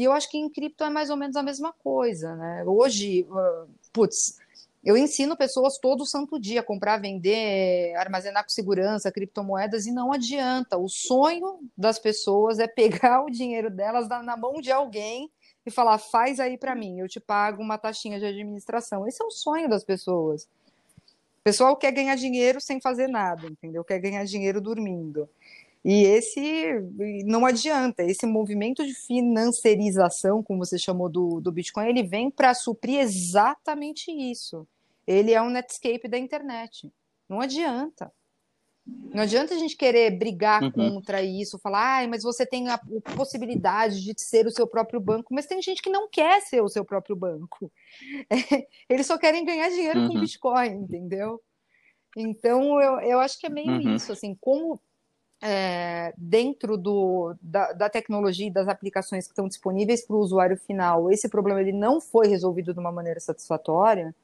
E 0.00 0.04
eu 0.04 0.12
acho 0.12 0.30
que 0.30 0.38
em 0.38 0.48
cripto 0.48 0.82
é 0.82 0.88
mais 0.88 1.10
ou 1.10 1.16
menos 1.18 1.36
a 1.36 1.42
mesma 1.42 1.74
coisa, 1.74 2.34
né? 2.34 2.64
Hoje, 2.64 3.26
uh, 3.28 3.68
putz, 3.92 4.38
eu 4.82 4.96
ensino 4.96 5.36
pessoas 5.36 5.76
todo 5.76 6.06
santo 6.06 6.40
dia 6.40 6.60
a 6.60 6.62
comprar, 6.62 6.96
vender, 6.96 7.94
armazenar 7.96 8.42
com 8.42 8.48
segurança 8.48 9.12
criptomoedas 9.12 9.84
e 9.84 9.92
não 9.92 10.10
adianta. 10.10 10.78
O 10.78 10.88
sonho 10.88 11.60
das 11.76 11.98
pessoas 11.98 12.58
é 12.58 12.66
pegar 12.66 13.20
o 13.26 13.28
dinheiro 13.28 13.68
delas 13.68 14.08
na 14.08 14.38
mão 14.38 14.62
de 14.62 14.72
alguém 14.72 15.30
e 15.66 15.70
falar: 15.70 15.98
faz 15.98 16.40
aí 16.40 16.56
para 16.56 16.74
mim, 16.74 16.98
eu 17.00 17.06
te 17.06 17.20
pago 17.20 17.62
uma 17.62 17.76
taxinha 17.76 18.18
de 18.18 18.24
administração. 18.24 19.06
Esse 19.06 19.22
é 19.22 19.26
o 19.26 19.30
sonho 19.30 19.68
das 19.68 19.84
pessoas. 19.84 20.44
O 21.40 21.42
pessoal 21.44 21.76
quer 21.76 21.92
ganhar 21.92 22.14
dinheiro 22.14 22.58
sem 22.58 22.80
fazer 22.80 23.06
nada, 23.06 23.46
entendeu? 23.46 23.84
Quer 23.84 23.98
ganhar 23.98 24.24
dinheiro 24.24 24.62
dormindo. 24.62 25.28
E 25.84 26.04
esse 26.04 26.74
não 27.24 27.46
adianta, 27.46 28.02
esse 28.02 28.26
movimento 28.26 28.84
de 28.84 28.94
financiarização, 28.94 30.42
como 30.42 30.64
você 30.64 30.78
chamou 30.78 31.08
do, 31.08 31.40
do 31.40 31.50
Bitcoin, 31.50 31.88
ele 31.88 32.02
vem 32.02 32.30
para 32.30 32.52
suprir 32.52 33.00
exatamente 33.00 34.10
isso. 34.10 34.66
Ele 35.06 35.32
é 35.32 35.40
um 35.40 35.48
Netscape 35.48 36.06
da 36.06 36.18
internet. 36.18 36.92
Não 37.28 37.40
adianta. 37.40 38.12
Não 38.86 39.22
adianta 39.22 39.54
a 39.54 39.58
gente 39.58 39.76
querer 39.76 40.10
brigar 40.10 40.62
uhum. 40.62 40.70
contra 40.70 41.22
isso, 41.22 41.58
falar, 41.58 42.02
ah, 42.02 42.08
mas 42.08 42.22
você 42.22 42.44
tem 42.44 42.68
a, 42.68 42.78
possibilidade 43.16 44.02
de 44.02 44.14
ser 44.20 44.46
o 44.46 44.50
seu 44.50 44.66
próprio 44.66 45.00
banco, 45.00 45.32
mas 45.32 45.46
tem 45.46 45.60
gente 45.62 45.82
que 45.82 45.90
não 45.90 46.08
quer 46.08 46.40
ser 46.42 46.60
o 46.62 46.68
seu 46.68 46.84
próprio 46.84 47.14
banco. 47.14 47.70
É, 48.28 48.66
eles 48.88 49.06
só 49.06 49.16
querem 49.16 49.44
ganhar 49.44 49.68
dinheiro 49.68 50.00
uhum. 50.00 50.08
com 50.08 50.20
Bitcoin, 50.20 50.72
entendeu? 50.74 51.40
Então, 52.16 52.80
eu, 52.80 53.00
eu 53.00 53.20
acho 53.20 53.38
que 53.38 53.46
é 53.46 53.50
meio 53.50 53.70
uhum. 53.70 53.94
isso, 53.94 54.12
assim, 54.12 54.36
como 54.40 54.80
é, 55.42 56.12
dentro 56.16 56.76
do, 56.76 57.34
da, 57.40 57.72
da, 57.72 57.88
tecnologia 57.88 58.46
e 58.46 58.50
das 58.50 58.68
aplicações 58.68 59.24
que 59.24 59.32
estão 59.32 59.48
disponíveis 59.48 60.06
para 60.06 60.16
o 60.16 60.20
usuário 60.20 60.56
final, 60.56 61.10
esse 61.10 61.28
problema 61.28 61.60
ele 61.60 61.72
não 61.72 62.00
foi 62.00 62.28
resolvido 62.28 62.74
de 62.74 62.80
uma 62.80 62.92
maneira 62.92 63.20
satisfatória, 63.20 64.14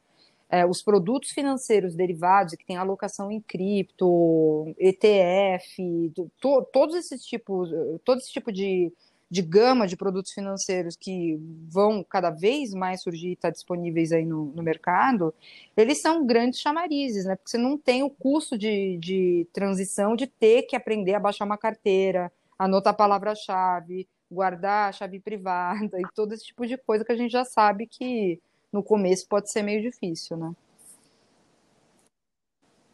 é, 0.49 0.65
os 0.65 0.83
produtos 0.83 1.31
financeiros 1.31 1.95
derivados 1.95 2.55
que 2.55 2.65
têm 2.65 2.77
alocação 2.77 3.31
em 3.33 3.41
cripto, 3.41 4.75
ETF, 4.79 6.13
to, 6.41 6.67
todos 6.73 6.95
esses 6.95 7.25
tipos, 7.25 7.71
todo 8.05 8.19
esse 8.19 8.31
tipo 8.31 8.53
de, 8.53 8.93
de 9.29 9.43
gama 9.43 9.87
de 9.87 9.97
produtos 9.97 10.33
financeiros 10.33 10.97
que 10.97 11.39
vão 11.69 12.05
cada 12.05 12.31
vez 12.31 12.73
mais 12.73 13.03
surgir 13.03 13.31
e 13.31 13.33
estar 13.33 13.49
tá 13.49 13.53
disponíveis 13.53 14.13
aí 14.13 14.25
no, 14.25 14.47
no, 14.47 14.63
mercado, 14.63 15.35
eles 15.77 16.01
são 16.01 16.25
grandes 16.25 16.61
chamarizes, 16.61 17.25
né? 17.25 17.35
Porque 17.35 17.51
você 17.51 17.59
não 17.59 17.77
tem 17.77 18.03
o 18.03 18.11
custo 18.11 18.57
de, 18.57 18.97
de 18.99 19.47
transição 19.53 20.15
de 20.15 20.27
ter 20.27 20.63
que 20.63 20.77
aprender 20.77 21.15
a 21.15 21.21
baixar 21.21 21.45
uma 21.45 21.59
carteira, 21.59 22.33
anotar 22.57 22.93
a 22.93 22.97
palavra-chave, 22.97 24.09
guardar 24.31 24.91
a 24.91 24.93
chave 24.93 25.19
privada 25.19 25.99
e 26.01 26.05
todo 26.15 26.33
esse 26.33 26.47
tipo 26.47 26.67
de 26.67 26.77
coisa 26.77 27.05
que 27.05 27.13
a 27.13 27.17
gente 27.17 27.33
já 27.33 27.45
sabe 27.45 27.87
que 27.87 28.41
no 28.73 28.83
começo 28.83 29.27
pode 29.29 29.51
ser 29.51 29.63
meio 29.63 29.83
difícil, 29.83 30.37
né? 30.37 30.53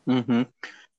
Uhum. 0.07 0.47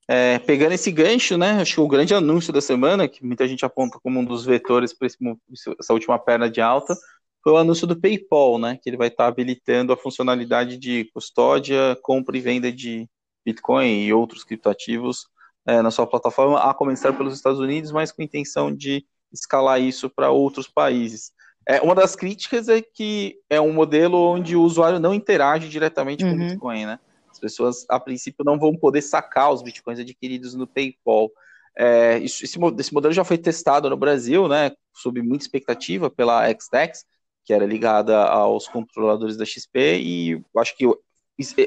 É, 0.06 0.38
pegando 0.38 0.72
esse 0.72 0.90
gancho, 0.90 1.38
né? 1.38 1.62
Acho 1.62 1.74
que 1.74 1.80
o 1.80 1.88
grande 1.88 2.14
anúncio 2.14 2.52
da 2.52 2.60
semana, 2.60 3.08
que 3.08 3.24
muita 3.24 3.48
gente 3.48 3.64
aponta 3.64 3.98
como 4.02 4.20
um 4.20 4.24
dos 4.24 4.44
vetores 4.44 4.92
para 4.92 5.08
essa 5.08 5.92
última 5.92 6.18
perna 6.18 6.50
de 6.50 6.60
alta, 6.60 6.94
foi 7.42 7.52
o 7.52 7.56
anúncio 7.56 7.86
do 7.86 7.98
PayPal, 7.98 8.58
né? 8.58 8.78
Que 8.82 8.90
ele 8.90 8.96
vai 8.96 9.08
estar 9.08 9.26
habilitando 9.26 9.92
a 9.92 9.96
funcionalidade 9.96 10.76
de 10.76 11.04
custódia, 11.14 11.96
compra 12.02 12.36
e 12.36 12.40
venda 12.40 12.70
de 12.70 13.08
Bitcoin 13.44 14.04
e 14.04 14.12
outros 14.12 14.44
criptoativos 14.44 15.26
é, 15.66 15.80
na 15.80 15.90
sua 15.90 16.06
plataforma, 16.06 16.58
a 16.58 16.74
começar 16.74 17.12
pelos 17.12 17.34
Estados 17.34 17.60
Unidos, 17.60 17.90
mas 17.90 18.12
com 18.12 18.22
intenção 18.22 18.74
de 18.74 19.04
escalar 19.32 19.80
isso 19.80 20.08
para 20.10 20.30
outros 20.30 20.68
países. 20.68 21.32
É, 21.66 21.80
uma 21.80 21.94
das 21.94 22.14
críticas 22.14 22.68
é 22.68 22.82
que 22.82 23.38
é 23.48 23.60
um 23.60 23.72
modelo 23.72 24.18
onde 24.18 24.54
o 24.54 24.62
usuário 24.62 25.00
não 25.00 25.14
interage 25.14 25.68
diretamente 25.68 26.24
uhum. 26.24 26.30
com 26.30 26.36
o 26.36 26.38
Bitcoin, 26.46 26.86
né? 26.86 26.98
As 27.44 27.52
pessoas, 27.52 27.86
a 27.88 28.00
princípio, 28.00 28.44
não 28.44 28.58
vão 28.58 28.74
poder 28.74 29.02
sacar 29.02 29.52
os 29.52 29.62
bitcoins 29.62 29.98
adquiridos 29.98 30.54
no 30.54 30.66
PayPal. 30.66 31.30
É, 31.76 32.18
isso, 32.18 32.44
esse, 32.44 32.58
esse, 32.78 32.94
modelo 32.94 33.12
já 33.12 33.24
foi 33.24 33.36
testado 33.36 33.90
no 33.90 33.96
Brasil, 33.96 34.48
né, 34.48 34.72
sob 34.94 35.20
muita 35.20 35.44
expectativa 35.44 36.08
pela 36.08 36.48
XTEX, 36.48 37.04
que 37.44 37.52
era 37.52 37.66
ligada 37.66 38.24
aos 38.24 38.68
controladores 38.68 39.36
da 39.36 39.44
XP, 39.44 39.98
e 39.98 40.42
acho 40.56 40.76
que 40.76 40.86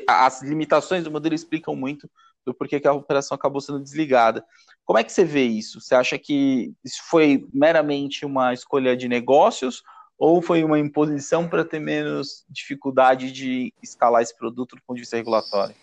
as 0.07 0.41
limitações 0.41 1.03
do 1.03 1.11
modelo 1.11 1.35
explicam 1.35 1.75
muito 1.75 2.09
do 2.45 2.53
porquê 2.53 2.79
que 2.79 2.87
a 2.87 2.93
operação 2.93 3.35
acabou 3.35 3.59
sendo 3.59 3.81
desligada. 3.81 4.43
Como 4.85 4.97
é 4.97 5.03
que 5.03 5.11
você 5.11 5.25
vê 5.25 5.43
isso? 5.43 5.81
Você 5.81 5.93
acha 5.93 6.17
que 6.17 6.73
isso 6.83 7.01
foi 7.09 7.45
meramente 7.53 8.25
uma 8.25 8.53
escolha 8.53 8.95
de 8.95 9.09
negócios 9.09 9.83
ou 10.17 10.41
foi 10.41 10.63
uma 10.63 10.79
imposição 10.79 11.47
para 11.47 11.63
ter 11.63 11.79
menos 11.79 12.43
dificuldade 12.49 13.31
de 13.31 13.73
escalar 13.81 14.21
esse 14.21 14.35
produto 14.35 14.75
do 14.75 14.81
ponto 14.81 14.95
de 14.95 15.01
vista 15.01 15.17
regulatório? 15.17 15.75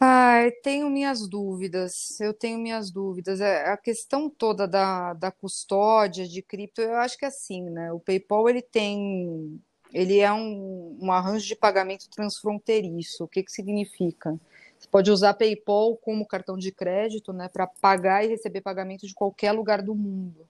Ah, 0.00 0.42
tenho 0.62 0.88
minhas 0.88 1.26
dúvidas, 1.26 2.20
eu 2.20 2.32
tenho 2.32 2.56
minhas 2.58 2.88
dúvidas. 2.88 3.40
É, 3.40 3.68
a 3.72 3.76
questão 3.76 4.30
toda 4.30 4.68
da, 4.68 5.12
da 5.12 5.32
custódia 5.32 6.26
de 6.28 6.40
cripto, 6.40 6.80
eu 6.80 6.94
acho 6.96 7.18
que 7.18 7.24
é 7.24 7.28
assim, 7.28 7.68
né? 7.68 7.92
O 7.92 7.98
PayPal 7.98 8.48
ele 8.48 8.62
tem, 8.62 9.60
ele 9.92 10.20
é 10.20 10.32
um, 10.32 10.96
um 11.00 11.10
arranjo 11.10 11.44
de 11.44 11.56
pagamento 11.56 12.08
transfronteiriço. 12.10 13.24
O 13.24 13.28
que 13.28 13.42
que 13.42 13.50
significa? 13.50 14.38
Você 14.78 14.88
pode 14.88 15.10
usar 15.10 15.34
PayPal 15.34 15.96
como 15.96 16.24
cartão 16.24 16.56
de 16.56 16.70
crédito, 16.70 17.32
né, 17.32 17.48
para 17.48 17.66
pagar 17.66 18.24
e 18.24 18.28
receber 18.28 18.60
pagamento 18.60 19.04
de 19.04 19.14
qualquer 19.14 19.50
lugar 19.50 19.82
do 19.82 19.96
mundo. 19.96 20.46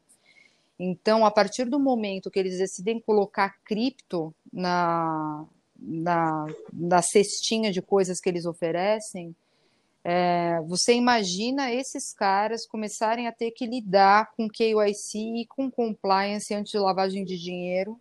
Então, 0.79 1.27
a 1.27 1.31
partir 1.31 1.65
do 1.65 1.81
momento 1.81 2.31
que 2.31 2.39
eles 2.39 2.59
decidem 2.59 3.01
colocar 3.01 3.57
cripto 3.65 4.33
na, 4.53 5.45
na, 5.77 6.47
na 6.73 7.03
cestinha 7.03 7.73
de 7.73 7.83
coisas 7.83 8.21
que 8.21 8.29
eles 8.29 8.47
oferecem, 8.47 9.35
é, 10.05 10.61
você 10.67 10.95
imagina 10.95 11.73
esses 11.73 12.15
caras 12.15 12.65
começarem 12.65 13.27
a 13.27 13.33
ter 13.33 13.51
que 13.51 13.67
lidar 13.67 14.33
com 14.37 14.49
KYC 14.49 15.43
e 15.43 15.47
com 15.47 15.71
compliance 15.71 16.55
antes 16.55 16.71
de 16.71 16.79
lavagem 16.79 17.25
de 17.25 17.37
dinheiro 17.37 18.01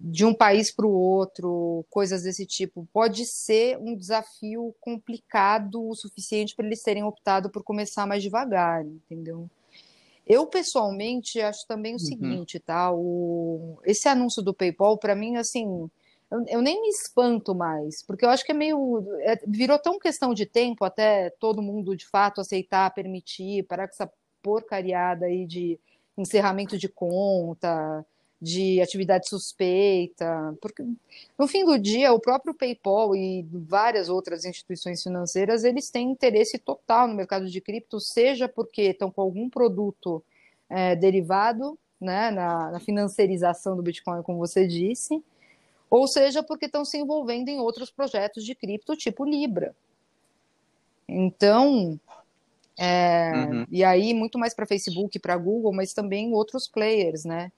de 0.00 0.24
um 0.24 0.32
país 0.32 0.70
para 0.70 0.86
o 0.86 0.92
outro, 0.92 1.84
coisas 1.90 2.22
desse 2.22 2.46
tipo. 2.46 2.88
Pode 2.92 3.26
ser 3.26 3.76
um 3.78 3.96
desafio 3.96 4.74
complicado 4.80 5.88
o 5.88 5.94
suficiente 5.94 6.54
para 6.54 6.66
eles 6.66 6.82
terem 6.82 7.02
optado 7.02 7.50
por 7.50 7.64
começar 7.64 8.06
mais 8.06 8.22
devagar, 8.22 8.86
entendeu? 8.86 9.50
Eu, 10.28 10.46
pessoalmente, 10.46 11.40
acho 11.40 11.66
também 11.66 11.92
o 11.92 11.94
uhum. 11.94 11.98
seguinte, 11.98 12.60
tá? 12.60 12.92
O... 12.92 13.80
Esse 13.84 14.08
anúncio 14.08 14.42
do 14.42 14.52
PayPal, 14.52 14.98
para 14.98 15.16
mim, 15.16 15.36
assim, 15.36 15.88
eu, 16.30 16.44
eu, 16.48 16.62
nem 16.62 16.82
me 16.82 16.88
espanto 16.88 17.54
mais, 17.54 18.02
porque 18.02 18.24
eu 18.24 18.28
acho 18.28 18.44
que 18.44 18.52
é 18.52 18.54
meio. 18.54 19.02
É, 19.20 19.40
virou 19.46 19.78
tão 19.78 19.98
questão 19.98 20.34
de 20.34 20.44
tempo 20.44 20.84
até 20.84 21.30
todo 21.40 21.62
mundo, 21.62 21.96
de 21.96 22.06
fato, 22.06 22.42
aceitar, 22.42 22.92
permitir, 22.92 23.62
parar 23.64 23.88
com 23.88 23.94
essa 23.94 24.12
porcariada 24.42 25.26
aí 25.26 25.46
de 25.46 25.80
encerramento 26.16 26.76
de 26.76 26.88
conta, 26.88 28.04
de 28.40 28.80
atividade 28.80 29.28
suspeita, 29.28 30.56
porque 30.60 30.84
no 31.36 31.48
fim 31.48 31.64
do 31.64 31.76
dia 31.76 32.12
o 32.12 32.20
próprio 32.20 32.54
PayPal 32.54 33.14
e 33.16 33.44
várias 33.50 34.08
outras 34.08 34.44
instituições 34.44 35.02
financeiras 35.02 35.64
eles 35.64 35.90
têm 35.90 36.12
interesse 36.12 36.56
total 36.56 37.08
no 37.08 37.14
mercado 37.14 37.50
de 37.50 37.60
cripto, 37.60 37.98
seja 37.98 38.48
porque 38.48 38.82
estão 38.82 39.10
com 39.10 39.20
algum 39.20 39.50
produto 39.50 40.22
é, 40.70 40.94
derivado, 40.94 41.76
né, 42.00 42.30
na, 42.30 42.70
na 42.70 42.80
financiarização 42.80 43.76
do 43.76 43.82
Bitcoin, 43.82 44.22
como 44.22 44.38
você 44.38 44.68
disse, 44.68 45.20
ou 45.90 46.06
seja 46.06 46.40
porque 46.40 46.66
estão 46.66 46.84
se 46.84 46.96
envolvendo 46.96 47.48
em 47.48 47.58
outros 47.58 47.90
projetos 47.90 48.44
de 48.44 48.54
cripto 48.54 48.94
tipo 48.94 49.24
Libra. 49.24 49.74
Então, 51.08 51.98
é, 52.78 53.32
uhum. 53.34 53.66
e 53.68 53.82
aí 53.82 54.14
muito 54.14 54.38
mais 54.38 54.54
para 54.54 54.66
Facebook, 54.66 55.18
para 55.18 55.36
Google, 55.36 55.72
mas 55.72 55.92
também 55.92 56.32
outros 56.32 56.68
players, 56.68 57.24
né? 57.24 57.50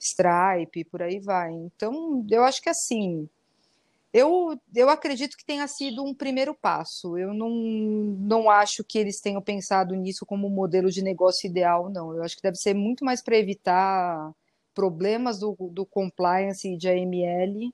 Stripe, 0.00 0.84
por 0.84 1.02
aí 1.02 1.20
vai. 1.20 1.52
Então, 1.52 2.26
eu 2.30 2.42
acho 2.42 2.62
que 2.62 2.70
assim, 2.70 3.28
eu, 4.12 4.58
eu 4.74 4.88
acredito 4.88 5.36
que 5.36 5.44
tenha 5.44 5.68
sido 5.68 6.02
um 6.02 6.14
primeiro 6.14 6.54
passo. 6.54 7.18
Eu 7.18 7.34
não, 7.34 7.50
não 7.50 8.50
acho 8.50 8.82
que 8.82 8.98
eles 8.98 9.20
tenham 9.20 9.42
pensado 9.42 9.94
nisso 9.94 10.24
como 10.24 10.48
modelo 10.48 10.90
de 10.90 11.02
negócio 11.02 11.46
ideal, 11.46 11.90
não. 11.90 12.16
Eu 12.16 12.22
acho 12.22 12.34
que 12.34 12.42
deve 12.42 12.56
ser 12.56 12.74
muito 12.74 13.04
mais 13.04 13.22
para 13.22 13.36
evitar 13.36 14.32
problemas 14.74 15.38
do, 15.38 15.54
do 15.70 15.84
compliance 15.84 16.76
de 16.76 16.88
AML 16.88 17.72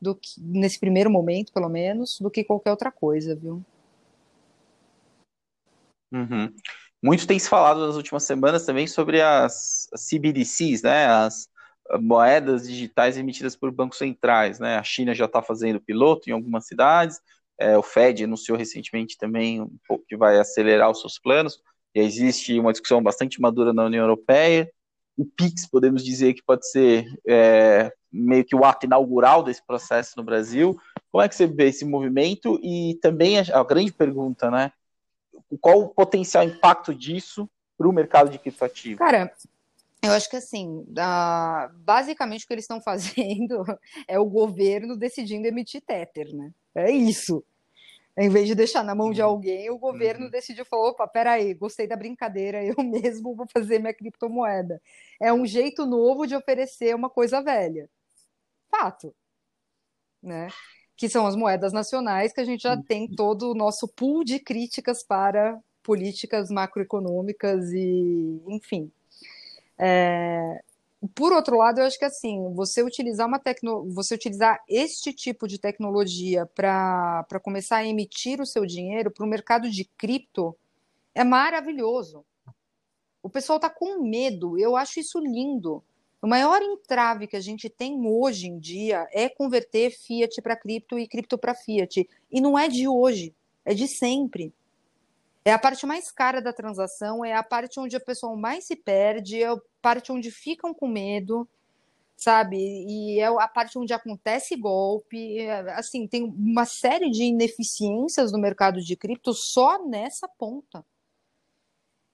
do 0.00 0.14
que, 0.14 0.30
nesse 0.38 0.78
primeiro 0.78 1.10
momento, 1.10 1.52
pelo 1.52 1.68
menos, 1.68 2.18
do 2.20 2.30
que 2.30 2.44
qualquer 2.44 2.70
outra 2.70 2.90
coisa, 2.90 3.34
viu? 3.34 3.62
Uhum. 6.12 6.52
Muito 7.02 7.26
tem 7.26 7.38
se 7.38 7.48
falado 7.48 7.86
nas 7.86 7.96
últimas 7.96 8.24
semanas 8.24 8.66
também 8.66 8.86
sobre 8.86 9.20
as 9.22 9.88
CBDCs, 9.94 10.82
né? 10.82 11.06
As 11.06 11.48
moedas 12.00 12.68
digitais 12.68 13.16
emitidas 13.16 13.56
por 13.56 13.70
bancos 13.70 13.98
centrais, 13.98 14.58
né? 14.58 14.76
A 14.76 14.82
China 14.82 15.14
já 15.14 15.24
está 15.24 15.42
fazendo 15.42 15.80
piloto 15.80 16.28
em 16.28 16.32
algumas 16.32 16.66
cidades. 16.66 17.20
É, 17.58 17.76
o 17.76 17.82
Fed 17.82 18.24
anunciou 18.24 18.58
recentemente 18.58 19.16
também 19.16 19.60
um 19.60 19.76
pouco 19.86 20.04
que 20.06 20.16
vai 20.16 20.38
acelerar 20.38 20.90
os 20.90 21.00
seus 21.00 21.18
planos. 21.18 21.60
E 21.94 22.00
existe 22.00 22.58
uma 22.58 22.72
discussão 22.72 23.02
bastante 23.02 23.40
madura 23.40 23.72
na 23.72 23.84
União 23.84 24.02
Europeia. 24.02 24.70
O 25.16 25.24
PIX, 25.24 25.68
podemos 25.68 26.04
dizer 26.04 26.34
que 26.34 26.42
pode 26.44 26.68
ser 26.70 27.06
é, 27.26 27.92
meio 28.12 28.44
que 28.44 28.54
o 28.54 28.64
ato 28.64 28.86
inaugural 28.86 29.42
desse 29.42 29.64
processo 29.66 30.12
no 30.16 30.22
Brasil. 30.22 30.78
Como 31.10 31.22
é 31.22 31.28
que 31.28 31.34
você 31.34 31.46
vê 31.46 31.68
esse 31.68 31.84
movimento? 31.84 32.60
E 32.62 32.98
também 33.02 33.38
a, 33.38 33.44
a 33.52 33.64
grande 33.64 33.92
pergunta, 33.92 34.50
né? 34.50 34.70
Qual 35.60 35.80
o 35.80 35.88
potencial 35.88 36.44
impacto 36.44 36.94
disso 36.94 37.48
para 37.76 37.88
o 37.88 37.92
mercado 37.92 38.30
de 38.30 38.38
criptoativos? 38.38 38.98
Cara, 38.98 39.32
eu 40.02 40.12
acho 40.12 40.30
que 40.30 40.36
assim, 40.36 40.86
basicamente 41.80 42.44
o 42.44 42.48
que 42.48 42.54
eles 42.54 42.64
estão 42.64 42.80
fazendo 42.82 43.64
é 44.06 44.18
o 44.18 44.26
governo 44.26 44.96
decidindo 44.96 45.46
emitir 45.46 45.82
Tether, 45.82 46.34
né? 46.34 46.52
É 46.74 46.90
isso. 46.90 47.44
Em 48.20 48.28
vez 48.28 48.48
de 48.48 48.54
deixar 48.56 48.82
na 48.82 48.96
mão 48.96 49.12
de 49.12 49.22
uhum. 49.22 49.28
alguém, 49.28 49.70
o 49.70 49.78
governo 49.78 50.24
uhum. 50.24 50.30
decidiu 50.30 50.64
falar: 50.64 50.88
opa, 50.88 51.06
peraí, 51.06 51.54
gostei 51.54 51.86
da 51.86 51.96
brincadeira, 51.96 52.62
eu 52.66 52.82
mesmo 52.82 53.34
vou 53.34 53.46
fazer 53.46 53.78
minha 53.78 53.94
criptomoeda. 53.94 54.82
É 55.20 55.32
um 55.32 55.46
jeito 55.46 55.86
novo 55.86 56.26
de 56.26 56.34
oferecer 56.34 56.94
uma 56.96 57.08
coisa 57.08 57.40
velha. 57.40 57.88
Fato. 58.68 59.14
Né? 60.20 60.48
Que 60.96 61.08
são 61.08 61.28
as 61.28 61.36
moedas 61.36 61.72
nacionais, 61.72 62.32
que 62.32 62.40
a 62.40 62.44
gente 62.44 62.62
já 62.62 62.74
uhum. 62.74 62.82
tem 62.82 63.08
todo 63.08 63.52
o 63.52 63.54
nosso 63.54 63.86
pool 63.86 64.24
de 64.24 64.40
críticas 64.40 65.04
para 65.04 65.56
políticas 65.80 66.50
macroeconômicas 66.50 67.72
e, 67.72 68.42
enfim. 68.48 68.90
É, 69.78 70.60
por 71.14 71.32
outro 71.32 71.56
lado, 71.56 71.80
eu 71.80 71.86
acho 71.86 71.98
que 71.98 72.04
assim, 72.04 72.52
você 72.54 72.82
utilizar 72.82 73.26
uma 73.26 73.38
tecno... 73.38 73.84
você 73.92 74.14
utilizar 74.14 74.60
este 74.68 75.12
tipo 75.12 75.46
de 75.46 75.58
tecnologia 75.58 76.44
para 76.46 77.40
começar 77.42 77.76
a 77.76 77.86
emitir 77.86 78.40
o 78.40 78.46
seu 78.46 78.66
dinheiro 78.66 79.10
para 79.10 79.24
o 79.24 79.28
mercado 79.28 79.70
de 79.70 79.84
cripto 79.84 80.56
é 81.14 81.22
maravilhoso. 81.22 82.24
O 83.22 83.30
pessoal 83.30 83.56
está 83.56 83.70
com 83.70 84.02
medo, 84.02 84.58
eu 84.58 84.76
acho 84.76 84.98
isso 84.98 85.18
lindo. 85.20 85.82
O 86.20 86.26
maior 86.26 86.60
entrave 86.62 87.28
que 87.28 87.36
a 87.36 87.40
gente 87.40 87.68
tem 87.68 88.04
hoje 88.04 88.48
em 88.48 88.58
dia 88.58 89.08
é 89.12 89.28
converter 89.28 89.90
fiat 89.90 90.42
para 90.42 90.56
cripto 90.56 90.98
e 90.98 91.06
cripto 91.06 91.38
para 91.38 91.54
fiat. 91.54 92.08
E 92.30 92.40
não 92.40 92.58
é 92.58 92.68
de 92.68 92.88
hoje, 92.88 93.34
é 93.64 93.72
de 93.72 93.86
sempre. 93.86 94.52
É 95.48 95.52
a 95.52 95.58
parte 95.58 95.86
mais 95.86 96.10
cara 96.10 96.42
da 96.42 96.52
transação, 96.52 97.24
é 97.24 97.32
a 97.32 97.42
parte 97.42 97.80
onde 97.80 97.96
a 97.96 98.00
pessoa 98.00 98.36
mais 98.36 98.64
se 98.66 98.76
perde, 98.76 99.42
é 99.42 99.46
a 99.46 99.56
parte 99.80 100.12
onde 100.12 100.30
ficam 100.30 100.74
com 100.74 100.86
medo, 100.86 101.48
sabe? 102.14 102.58
E 102.58 103.18
é 103.18 103.28
a 103.28 103.48
parte 103.48 103.78
onde 103.78 103.94
acontece 103.94 104.54
golpe. 104.56 105.38
É, 105.38 105.60
assim, 105.72 106.06
tem 106.06 106.22
uma 106.22 106.66
série 106.66 107.10
de 107.10 107.22
ineficiências 107.22 108.30
no 108.30 108.38
mercado 108.38 108.82
de 108.82 108.94
cripto 108.94 109.32
só 109.32 109.82
nessa 109.86 110.28
ponta. 110.28 110.84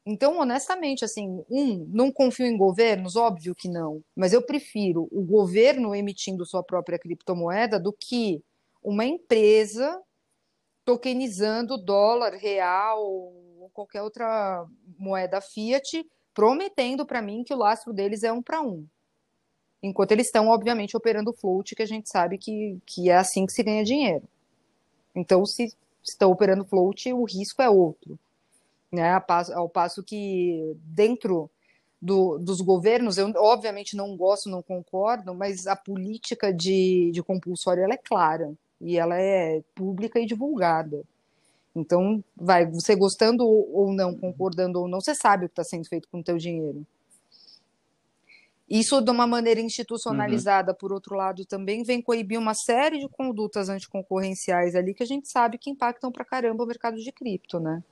Então, 0.07 0.39
honestamente, 0.39 1.05
assim, 1.05 1.45
um, 1.51 1.89
não 1.89 2.13
confio 2.13 2.47
em 2.47 2.57
governos, 2.57 3.17
óbvio 3.17 3.53
que 3.53 3.69
não, 3.69 4.01
mas 4.15 4.33
eu 4.33 4.43
prefiro 4.43 5.09
o 5.11 5.23
governo 5.23 5.93
emitindo 5.93 6.47
sua 6.47 6.63
própria 6.63 7.01
criptomoeda 7.01 7.81
do 7.81 7.93
que 7.93 8.41
uma 8.81 9.05
empresa 9.05 10.01
tokenizando 10.85 11.79
dólar, 11.79 12.35
real 12.35 13.03
ou 13.03 13.71
qualquer 13.73 14.03
outra 14.03 14.67
moeda 14.99 15.41
fiat, 15.41 16.07
prometendo 16.35 17.07
para 17.07 17.23
mim 17.23 17.43
que 17.45 17.55
o 17.55 17.59
lastro 17.59 17.93
deles 17.93 18.23
é 18.23 18.33
um 18.33 18.43
para 18.43 18.61
um. 18.61 18.87
Enquanto 19.83 20.13
eles 20.13 20.27
estão, 20.27 20.49
obviamente, 20.49 20.97
operando 20.97 21.33
float, 21.33 21.75
que 21.75 21.83
a 21.83 21.87
gente 21.87 22.09
sabe 22.09 22.39
que, 22.39 22.79
que 22.87 23.11
é 23.11 23.17
assim 23.17 23.47
que 23.47 23.53
se 23.53 23.63
ganha 23.63 23.85
dinheiro. 23.85 24.27
Então, 25.15 25.45
se 25.45 25.75
estão 26.03 26.31
operando 26.31 26.65
float, 26.65 27.13
o 27.13 27.25
risco 27.25 27.63
é 27.63 27.69
outro. 27.69 28.19
Né? 28.91 29.13
Ao 29.55 29.69
passo 29.69 30.03
que 30.03 30.77
dentro 30.83 31.51
do, 32.01 32.39
dos 32.39 32.61
governos, 32.61 33.19
eu 33.19 33.31
obviamente 33.37 33.97
não 33.97 34.17
gosto, 34.17 34.49
não 34.49 34.63
concordo, 34.63 35.35
mas 35.35 35.67
a 35.67 35.77
política 35.77 36.53
de, 36.53 37.11
de 37.13 37.23
compulsório 37.23 37.83
ela 37.83 37.95
é 37.95 37.99
clara 37.99 38.55
e 38.85 38.99
ela 38.99 39.19
é 39.19 39.63
pública 39.75 40.21
e 40.21 40.27
divulgada. 40.27 41.03
Então, 41.75 42.23
vai, 42.37 42.67
você 42.67 42.95
gostando 42.95 43.45
ou 43.45 43.93
não, 43.93 44.15
concordando 44.15 44.79
ou 44.79 44.87
não, 44.87 45.01
você 45.01 45.15
sabe 45.15 45.47
o 45.47 45.49
que 45.49 45.53
está 45.53 45.65
sendo 45.65 45.89
feito 45.89 46.07
com 46.09 46.21
o 46.21 46.23
teu 46.23 46.37
dinheiro. 46.37 46.87
Isso, 48.69 49.01
de 49.01 49.11
uma 49.11 49.27
maneira 49.27 49.61
institucionalizada, 49.61 50.73
uhum. 50.73 50.79
por 50.79 50.93
outro 50.93 51.17
lado, 51.17 51.45
também 51.45 51.83
vem 51.83 52.01
coibir 52.01 52.39
uma 52.39 52.55
série 52.55 52.99
de 52.99 53.09
condutas 53.09 53.69
anticoncorrenciais 53.69 54.75
ali 54.75 54.95
que 54.95 55.03
a 55.03 55.07
gente 55.07 55.29
sabe 55.29 55.59
que 55.59 55.71
impactam 55.71 56.13
para 56.13 56.25
caramba 56.25 56.63
o 56.63 56.67
mercado 56.67 56.97
de 56.97 57.11
cripto, 57.11 57.59
né? 57.59 57.83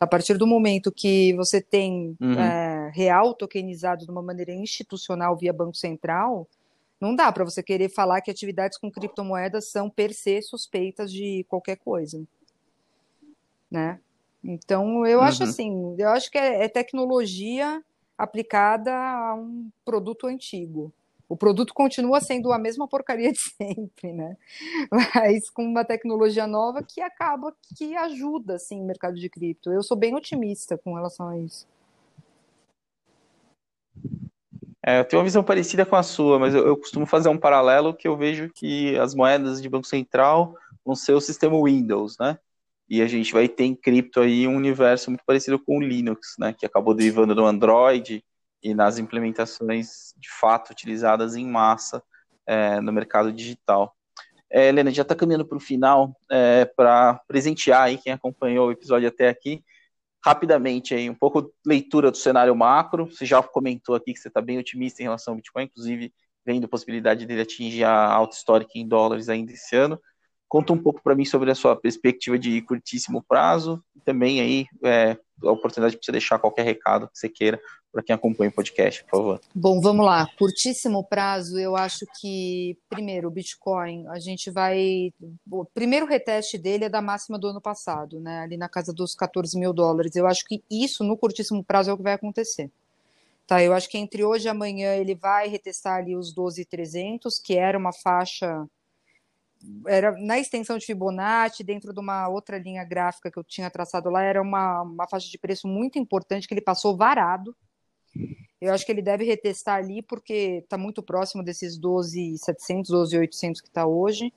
A 0.00 0.06
partir 0.06 0.38
do 0.38 0.46
momento 0.46 0.92
que 0.92 1.34
você 1.34 1.60
tem 1.60 2.16
uhum. 2.20 2.38
é, 2.38 2.90
real 2.94 3.34
tokenizado 3.34 4.04
de 4.04 4.10
uma 4.10 4.22
maneira 4.22 4.52
institucional 4.52 5.36
via 5.36 5.52
Banco 5.52 5.76
Central, 5.76 6.46
não 7.00 7.14
dá 7.14 7.30
para 7.32 7.44
você 7.44 7.62
querer 7.62 7.88
falar 7.88 8.20
que 8.20 8.30
atividades 8.30 8.78
com 8.78 8.90
criptomoedas 8.90 9.70
são 9.70 9.88
per 9.88 10.12
se 10.12 10.42
suspeitas 10.42 11.12
de 11.12 11.44
qualquer 11.48 11.76
coisa, 11.76 12.22
né? 13.70 14.00
Então 14.42 15.06
eu 15.06 15.18
uhum. 15.18 15.24
acho 15.24 15.42
assim, 15.44 15.94
eu 15.98 16.08
acho 16.08 16.30
que 16.30 16.38
é, 16.38 16.64
é 16.64 16.68
tecnologia 16.68 17.82
aplicada 18.16 18.92
a 18.92 19.34
um 19.34 19.70
produto 19.84 20.26
antigo. 20.26 20.92
O 21.28 21.36
produto 21.36 21.74
continua 21.74 22.20
sendo 22.20 22.50
a 22.52 22.58
mesma 22.58 22.88
porcaria 22.88 23.30
de 23.30 23.38
sempre, 23.56 24.12
né? 24.12 24.36
Mas 24.90 25.50
com 25.50 25.62
uma 25.62 25.84
tecnologia 25.84 26.46
nova 26.46 26.82
que 26.82 27.00
acaba 27.00 27.54
que 27.76 27.94
ajuda 27.94 28.54
assim 28.54 28.80
o 28.80 28.86
mercado 28.86 29.16
de 29.16 29.28
cripto. 29.28 29.70
Eu 29.70 29.82
sou 29.82 29.96
bem 29.96 30.14
otimista 30.14 30.78
com 30.78 30.94
relação 30.94 31.28
a 31.28 31.38
isso. 31.38 31.66
É, 34.88 35.00
eu 35.00 35.04
tenho 35.04 35.20
uma 35.20 35.24
visão 35.24 35.44
parecida 35.44 35.84
com 35.84 35.96
a 35.96 36.02
sua, 36.02 36.38
mas 36.38 36.54
eu, 36.54 36.66
eu, 36.66 36.74
costumo 36.74 37.04
fazer 37.04 37.28
um 37.28 37.36
paralelo 37.36 37.92
que 37.92 38.08
eu 38.08 38.16
vejo 38.16 38.48
que 38.48 38.98
as 38.98 39.14
moedas 39.14 39.60
de 39.60 39.68
Banco 39.68 39.86
Central 39.86 40.56
vão 40.82 40.96
ser 40.96 41.12
o 41.12 41.20
sistema 41.20 41.62
Windows, 41.62 42.16
né? 42.18 42.38
E 42.88 43.02
a 43.02 43.06
gente 43.06 43.34
vai 43.34 43.46
ter 43.50 43.64
em 43.64 43.74
cripto 43.74 44.18
aí 44.18 44.48
um 44.48 44.56
universo 44.56 45.10
muito 45.10 45.22
parecido 45.26 45.58
com 45.58 45.76
o 45.76 45.82
Linux, 45.82 46.36
né? 46.38 46.54
Que 46.58 46.64
acabou 46.64 46.94
derivando 46.94 47.34
no 47.34 47.44
Android 47.44 48.24
e 48.62 48.72
nas 48.72 48.96
implementações 48.96 50.14
de 50.16 50.30
fato 50.30 50.70
utilizadas 50.70 51.36
em 51.36 51.46
massa 51.46 52.02
é, 52.46 52.80
no 52.80 52.90
mercado 52.90 53.30
digital. 53.30 53.94
É, 54.50 54.68
Helena, 54.68 54.90
já 54.90 55.02
está 55.02 55.14
caminhando 55.14 55.44
para 55.44 55.58
o 55.58 55.60
final, 55.60 56.16
é, 56.30 56.64
para 56.64 57.20
presentear 57.28 57.82
aí 57.82 57.98
quem 57.98 58.14
acompanhou 58.14 58.68
o 58.68 58.72
episódio 58.72 59.06
até 59.06 59.28
aqui 59.28 59.62
rapidamente 60.24 60.94
aí, 60.94 61.08
um 61.08 61.14
pouco 61.14 61.52
leitura 61.66 62.10
do 62.10 62.16
cenário 62.16 62.54
macro. 62.54 63.06
Você 63.06 63.24
já 63.24 63.42
comentou 63.42 63.94
aqui 63.94 64.12
que 64.12 64.18
você 64.18 64.28
está 64.28 64.40
bem 64.40 64.58
otimista 64.58 65.02
em 65.02 65.04
relação 65.04 65.32
ao 65.32 65.36
Bitcoin, 65.36 65.64
inclusive 65.64 66.12
vendo 66.44 66.64
a 66.64 66.68
possibilidade 66.68 67.26
dele 67.26 67.42
atingir 67.42 67.84
a 67.84 68.06
alta 68.12 68.36
histórica 68.36 68.72
em 68.74 68.86
dólares 68.86 69.28
ainda 69.28 69.52
esse 69.52 69.76
ano. 69.76 70.00
Conta 70.48 70.72
um 70.72 70.78
pouco 70.78 71.02
para 71.02 71.14
mim 71.14 71.26
sobre 71.26 71.50
a 71.50 71.54
sua 71.54 71.76
perspectiva 71.76 72.38
de 72.38 72.62
curtíssimo 72.62 73.22
prazo 73.28 73.84
e 73.94 74.00
também 74.00 74.40
aí 74.40 74.66
é, 74.82 75.18
a 75.42 75.50
oportunidade 75.50 75.96
para 75.96 76.04
você 76.04 76.12
deixar 76.12 76.38
qualquer 76.38 76.64
recado 76.64 77.08
que 77.08 77.18
você 77.18 77.28
queira 77.28 77.60
para 77.92 78.02
quem 78.02 78.14
acompanha 78.14 78.50
o 78.50 78.54
podcast, 78.54 79.02
por 79.04 79.10
favor. 79.10 79.40
Bom, 79.54 79.80
vamos 79.80 80.04
lá. 80.04 80.28
Curtíssimo 80.38 81.04
prazo, 81.04 81.58
eu 81.58 81.74
acho 81.74 82.04
que, 82.20 82.76
primeiro, 82.88 83.28
o 83.28 83.30
Bitcoin, 83.30 84.06
a 84.08 84.18
gente 84.18 84.50
vai. 84.50 85.12
O 85.50 85.64
primeiro 85.64 86.06
reteste 86.06 86.58
dele 86.58 86.84
é 86.84 86.88
da 86.88 87.00
máxima 87.00 87.38
do 87.38 87.48
ano 87.48 87.60
passado, 87.60 88.20
né? 88.20 88.40
Ali 88.40 88.56
na 88.56 88.68
casa 88.68 88.92
dos 88.92 89.14
14 89.14 89.58
mil 89.58 89.72
dólares. 89.72 90.14
Eu 90.14 90.26
acho 90.26 90.44
que 90.44 90.62
isso, 90.70 91.02
no 91.02 91.16
curtíssimo 91.16 91.64
prazo, 91.64 91.90
é 91.90 91.92
o 91.92 91.96
que 91.96 92.02
vai 92.02 92.12
acontecer. 92.12 92.70
Tá, 93.46 93.62
eu 93.62 93.72
acho 93.72 93.88
que 93.88 93.96
entre 93.96 94.22
hoje 94.22 94.46
e 94.46 94.50
amanhã 94.50 94.94
ele 94.94 95.14
vai 95.14 95.48
retestar 95.48 95.96
ali 95.96 96.14
os 96.14 96.34
12,300, 96.34 97.38
que 97.38 97.56
era 97.56 97.78
uma 97.78 97.94
faixa 97.94 98.66
era 99.86 100.12
na 100.12 100.38
extensão 100.38 100.78
de 100.78 100.86
Fibonacci, 100.86 101.64
dentro 101.64 101.92
de 101.92 102.00
uma 102.00 102.28
outra 102.28 102.58
linha 102.58 102.84
gráfica 102.84 103.30
que 103.30 103.38
eu 103.38 103.44
tinha 103.44 103.70
traçado 103.70 104.08
lá, 104.10 104.22
era 104.22 104.40
uma, 104.40 104.82
uma 104.82 105.08
faixa 105.08 105.28
de 105.28 105.38
preço 105.38 105.66
muito 105.66 105.98
importante 105.98 106.46
que 106.46 106.54
ele 106.54 106.60
passou 106.60 106.96
varado. 106.96 107.56
Eu 108.60 108.72
acho 108.72 108.84
que 108.84 108.90
ele 108.90 109.02
deve 109.02 109.24
retestar 109.24 109.76
ali 109.76 110.02
porque 110.02 110.60
está 110.62 110.76
muito 110.76 111.02
próximo 111.02 111.42
desses 111.42 111.76
12,700, 111.78 112.90
12,800 112.90 113.60
que 113.60 113.68
está 113.68 113.86
hoje. 113.86 114.32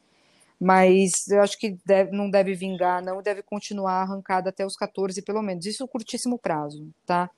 Mas 0.59 1.27
eu 1.27 1.41
acho 1.41 1.57
que 1.57 1.75
deve, 1.83 2.11
não 2.11 2.29
deve 2.29 2.53
vingar, 2.53 3.01
não, 3.01 3.19
deve 3.19 3.41
continuar 3.41 4.03
arrancada 4.03 4.49
até 4.49 4.63
os 4.63 4.75
14 4.75 5.19
pelo 5.23 5.41
menos. 5.41 5.65
Isso 5.65 5.87
curtíssimo 5.87 6.37
prazo, 6.37 6.87
tá? 7.03 7.31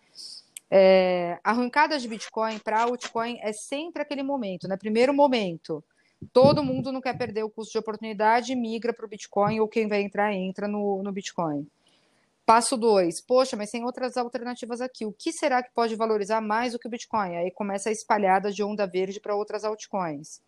É, 0.70 1.40
arrancada 1.42 1.98
de 1.98 2.08
Bitcoin 2.08 2.60
para 2.60 2.82
altcoin 2.82 3.38
é 3.42 3.54
sempre 3.54 4.02
aquele 4.02 4.24
momento, 4.24 4.68
né? 4.68 4.76
Primeiro 4.76 5.14
momento, 5.14 5.82
todo 6.24 6.64
mundo 6.64 6.92
não 6.92 7.02
quer 7.02 7.18
perder 7.18 7.44
o 7.44 7.50
custo 7.50 7.72
de 7.72 7.80
oportunidade, 7.80 8.56
migra 8.56 8.94
para 8.94 9.06
o 9.06 9.10
Bitcoin, 9.10 9.60
ou 9.60 9.68
quem 9.68 9.88
vai 9.88 10.02
entrar, 10.02 10.34
entra 10.34 10.68
no, 10.68 11.02
no 11.04 11.12
Bitcoin. 11.12 11.68
Passo 12.46 12.76
dois, 12.76 13.22
poxa, 13.22 13.56
mas 13.56 13.72
tem 13.72 13.86
outras 13.86 14.18
alternativas 14.18 14.82
aqui. 14.82 15.06
O 15.06 15.14
que 15.14 15.32
será 15.32 15.64
que 15.64 15.74
pode 15.74 15.96
valorizar 15.96 16.42
mais 16.42 16.74
do 16.74 16.80
que 16.80 16.88
o 16.88 16.92
Bitcoin? 16.92 17.38
Aí 17.38 17.50
começa 17.52 17.90
a 17.90 17.92
espalhada 17.92 18.52
de 18.52 18.62
onda 18.62 18.86
verde 18.86 19.20
para 19.20 19.36
outras 19.36 19.64
altcoins. 19.64 20.42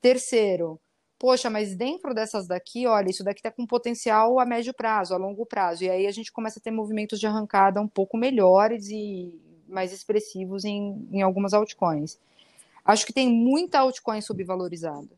Terceiro, 0.00 0.78
poxa, 1.18 1.48
mas 1.48 1.74
dentro 1.74 2.12
dessas 2.12 2.46
daqui, 2.46 2.86
olha, 2.86 3.08
isso 3.08 3.24
daqui 3.24 3.40
está 3.40 3.50
com 3.50 3.66
potencial 3.66 4.38
a 4.38 4.44
médio 4.44 4.74
prazo, 4.74 5.14
a 5.14 5.16
longo 5.16 5.46
prazo. 5.46 5.84
E 5.84 5.90
aí 5.90 6.06
a 6.06 6.12
gente 6.12 6.30
começa 6.30 6.58
a 6.58 6.62
ter 6.62 6.70
movimentos 6.70 7.18
de 7.18 7.26
arrancada 7.26 7.80
um 7.80 7.88
pouco 7.88 8.18
melhores 8.18 8.88
e 8.90 9.32
mais 9.66 9.90
expressivos 9.90 10.66
em, 10.66 11.08
em 11.10 11.22
algumas 11.22 11.54
altcoins. 11.54 12.18
Acho 12.88 13.04
que 13.04 13.12
tem 13.12 13.28
muita 13.28 13.80
altcoin 13.80 14.22
subvalorizada. 14.22 15.14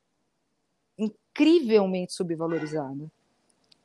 Incrivelmente 0.99 2.13
subvalorizada. 2.13 3.09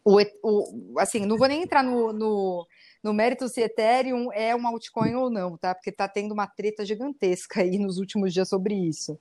O, 0.03 0.19
o, 0.41 0.99
assim, 0.99 1.23
não 1.23 1.37
vou 1.37 1.47
nem 1.47 1.61
entrar 1.61 1.83
no, 1.83 2.11
no, 2.11 2.67
no 3.03 3.13
mérito 3.13 3.47
se 3.47 3.61
Ethereum 3.61 4.31
é 4.33 4.55
uma 4.55 4.69
altcoin 4.69 5.13
ou 5.13 5.29
não, 5.29 5.55
tá? 5.55 5.75
Porque 5.75 5.91
tá 5.91 6.07
tendo 6.07 6.31
uma 6.31 6.47
treta 6.47 6.83
gigantesca 6.83 7.61
aí 7.61 7.77
nos 7.77 7.99
últimos 7.99 8.33
dias 8.33 8.49
sobre 8.49 8.73
isso. 8.73 9.19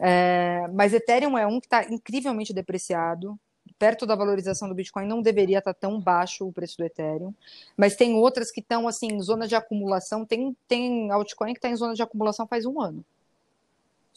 É, 0.00 0.66
mas 0.72 0.94
Ethereum 0.94 1.36
é 1.36 1.46
um 1.46 1.60
que 1.60 1.66
está 1.66 1.84
incrivelmente 1.84 2.54
depreciado, 2.54 3.38
perto 3.78 4.06
da 4.06 4.14
valorização 4.14 4.70
do 4.70 4.74
Bitcoin, 4.74 5.06
não 5.06 5.20
deveria 5.20 5.58
estar 5.58 5.74
tá 5.74 5.80
tão 5.80 6.00
baixo 6.00 6.46
o 6.46 6.52
preço 6.52 6.78
do 6.78 6.84
Ethereum, 6.84 7.34
mas 7.76 7.94
tem 7.94 8.14
outras 8.14 8.50
que 8.50 8.60
estão 8.60 8.88
assim 8.88 9.08
em 9.08 9.20
zona 9.20 9.46
de 9.46 9.54
acumulação. 9.54 10.24
Tem, 10.24 10.56
tem 10.66 11.10
altcoin 11.10 11.52
que 11.52 11.58
está 11.58 11.68
em 11.68 11.76
zona 11.76 11.92
de 11.92 12.02
acumulação 12.02 12.46
faz 12.46 12.64
um 12.64 12.80
ano, 12.80 13.04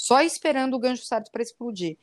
só 0.05 0.21
esperando 0.21 0.75
o 0.75 0.79
gancho 0.79 1.03
certo 1.03 1.31
para 1.31 1.41
explodir. 1.41 1.97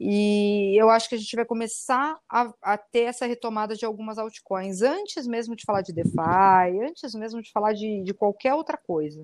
E 0.00 0.74
eu 0.80 0.88
acho 0.88 1.10
que 1.10 1.14
a 1.14 1.18
gente 1.18 1.36
vai 1.36 1.44
começar 1.44 2.18
a, 2.26 2.50
a, 2.62 2.78
ter 2.78 3.00
essa 3.00 3.26
retomada 3.26 3.76
de 3.76 3.84
algumas 3.84 4.16
altcoins 4.16 4.80
antes 4.80 5.26
mesmo 5.26 5.54
de 5.54 5.62
falar 5.62 5.82
de 5.82 5.92
DeFi, 5.92 6.80
antes 6.82 7.14
mesmo 7.14 7.42
de 7.42 7.52
falar 7.52 7.74
de, 7.74 8.02
de 8.02 8.14
qualquer 8.14 8.54
outra 8.54 8.78
coisa. 8.78 9.22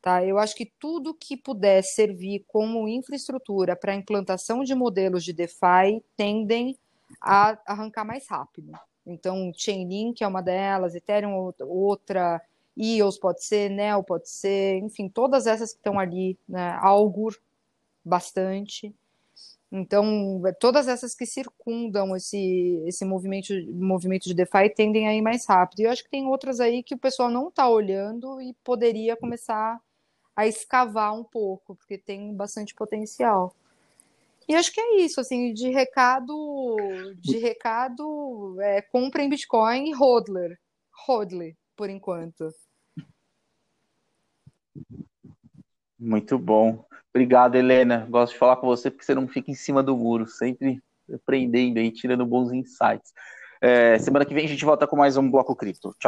Tá? 0.00 0.24
Eu 0.24 0.38
acho 0.38 0.54
que 0.54 0.72
tudo 0.78 1.14
que 1.14 1.36
puder 1.36 1.82
servir 1.82 2.44
como 2.46 2.86
infraestrutura 2.86 3.74
para 3.74 3.90
a 3.90 3.96
implantação 3.96 4.62
de 4.62 4.72
modelos 4.76 5.24
de 5.24 5.32
DeFi 5.32 6.00
tendem 6.16 6.78
a 7.20 7.58
arrancar 7.66 8.04
mais 8.04 8.24
rápido. 8.28 8.70
Então, 9.04 9.50
Chainlink 9.56 10.22
é 10.22 10.28
uma 10.28 10.40
delas, 10.42 10.94
Ethereum 10.94 11.52
outra, 11.58 12.40
EOS 12.76 13.18
pode 13.18 13.44
ser, 13.44 13.70
Neo 13.70 14.02
pode 14.02 14.28
ser, 14.28 14.78
enfim, 14.78 15.08
todas 15.08 15.46
essas 15.46 15.72
que 15.72 15.78
estão 15.78 15.98
ali, 15.98 16.38
né, 16.48 16.78
Algor 16.80 17.36
bastante. 18.04 18.94
Então, 19.70 20.42
todas 20.60 20.86
essas 20.86 21.14
que 21.14 21.24
circundam 21.24 22.14
esse, 22.14 22.82
esse 22.86 23.04
movimento, 23.06 23.54
movimento 23.72 24.24
de 24.24 24.34
DeFi 24.34 24.68
tendem 24.74 25.08
a 25.08 25.14
ir 25.14 25.22
mais 25.22 25.46
rápido. 25.46 25.80
E 25.80 25.84
eu 25.84 25.90
acho 25.90 26.04
que 26.04 26.10
tem 26.10 26.26
outras 26.26 26.60
aí 26.60 26.82
que 26.82 26.94
o 26.94 26.98
pessoal 26.98 27.30
não 27.30 27.48
está 27.48 27.68
olhando 27.68 28.40
e 28.40 28.52
poderia 28.62 29.16
começar 29.16 29.80
a 30.36 30.46
escavar 30.46 31.14
um 31.14 31.24
pouco, 31.24 31.74
porque 31.74 31.96
tem 31.96 32.34
bastante 32.34 32.74
potencial. 32.74 33.54
E 34.46 34.54
acho 34.54 34.72
que 34.72 34.80
é 34.80 34.96
isso, 34.96 35.20
assim, 35.20 35.54
de 35.54 35.70
recado, 35.70 36.76
de 37.16 37.38
recado, 37.38 38.60
é, 38.60 38.82
comprem 38.82 39.28
Bitcoin 39.28 39.88
e 39.88 39.94
hodler, 39.94 40.58
hodler, 41.08 41.56
por 41.76 41.90
enquanto. 41.90 42.48
Muito 45.98 46.38
bom. 46.38 46.84
Obrigado, 47.14 47.56
Helena. 47.56 48.06
Gosto 48.08 48.32
de 48.32 48.38
falar 48.38 48.56
com 48.56 48.66
você 48.66 48.90
porque 48.90 49.04
você 49.04 49.14
não 49.14 49.28
fica 49.28 49.50
em 49.50 49.54
cima 49.54 49.82
do 49.82 49.96
muro, 49.96 50.26
sempre 50.26 50.82
aprendendo 51.12 51.78
e 51.78 51.90
tirando 51.90 52.26
bons 52.26 52.52
insights. 52.52 53.12
É, 53.60 53.98
semana 53.98 54.24
que 54.24 54.34
vem 54.34 54.44
a 54.44 54.48
gente 54.48 54.64
volta 54.64 54.86
com 54.86 54.96
mais 54.96 55.16
um 55.16 55.30
Bloco 55.30 55.54
Cripto. 55.54 55.94
Tchau. 55.98 56.00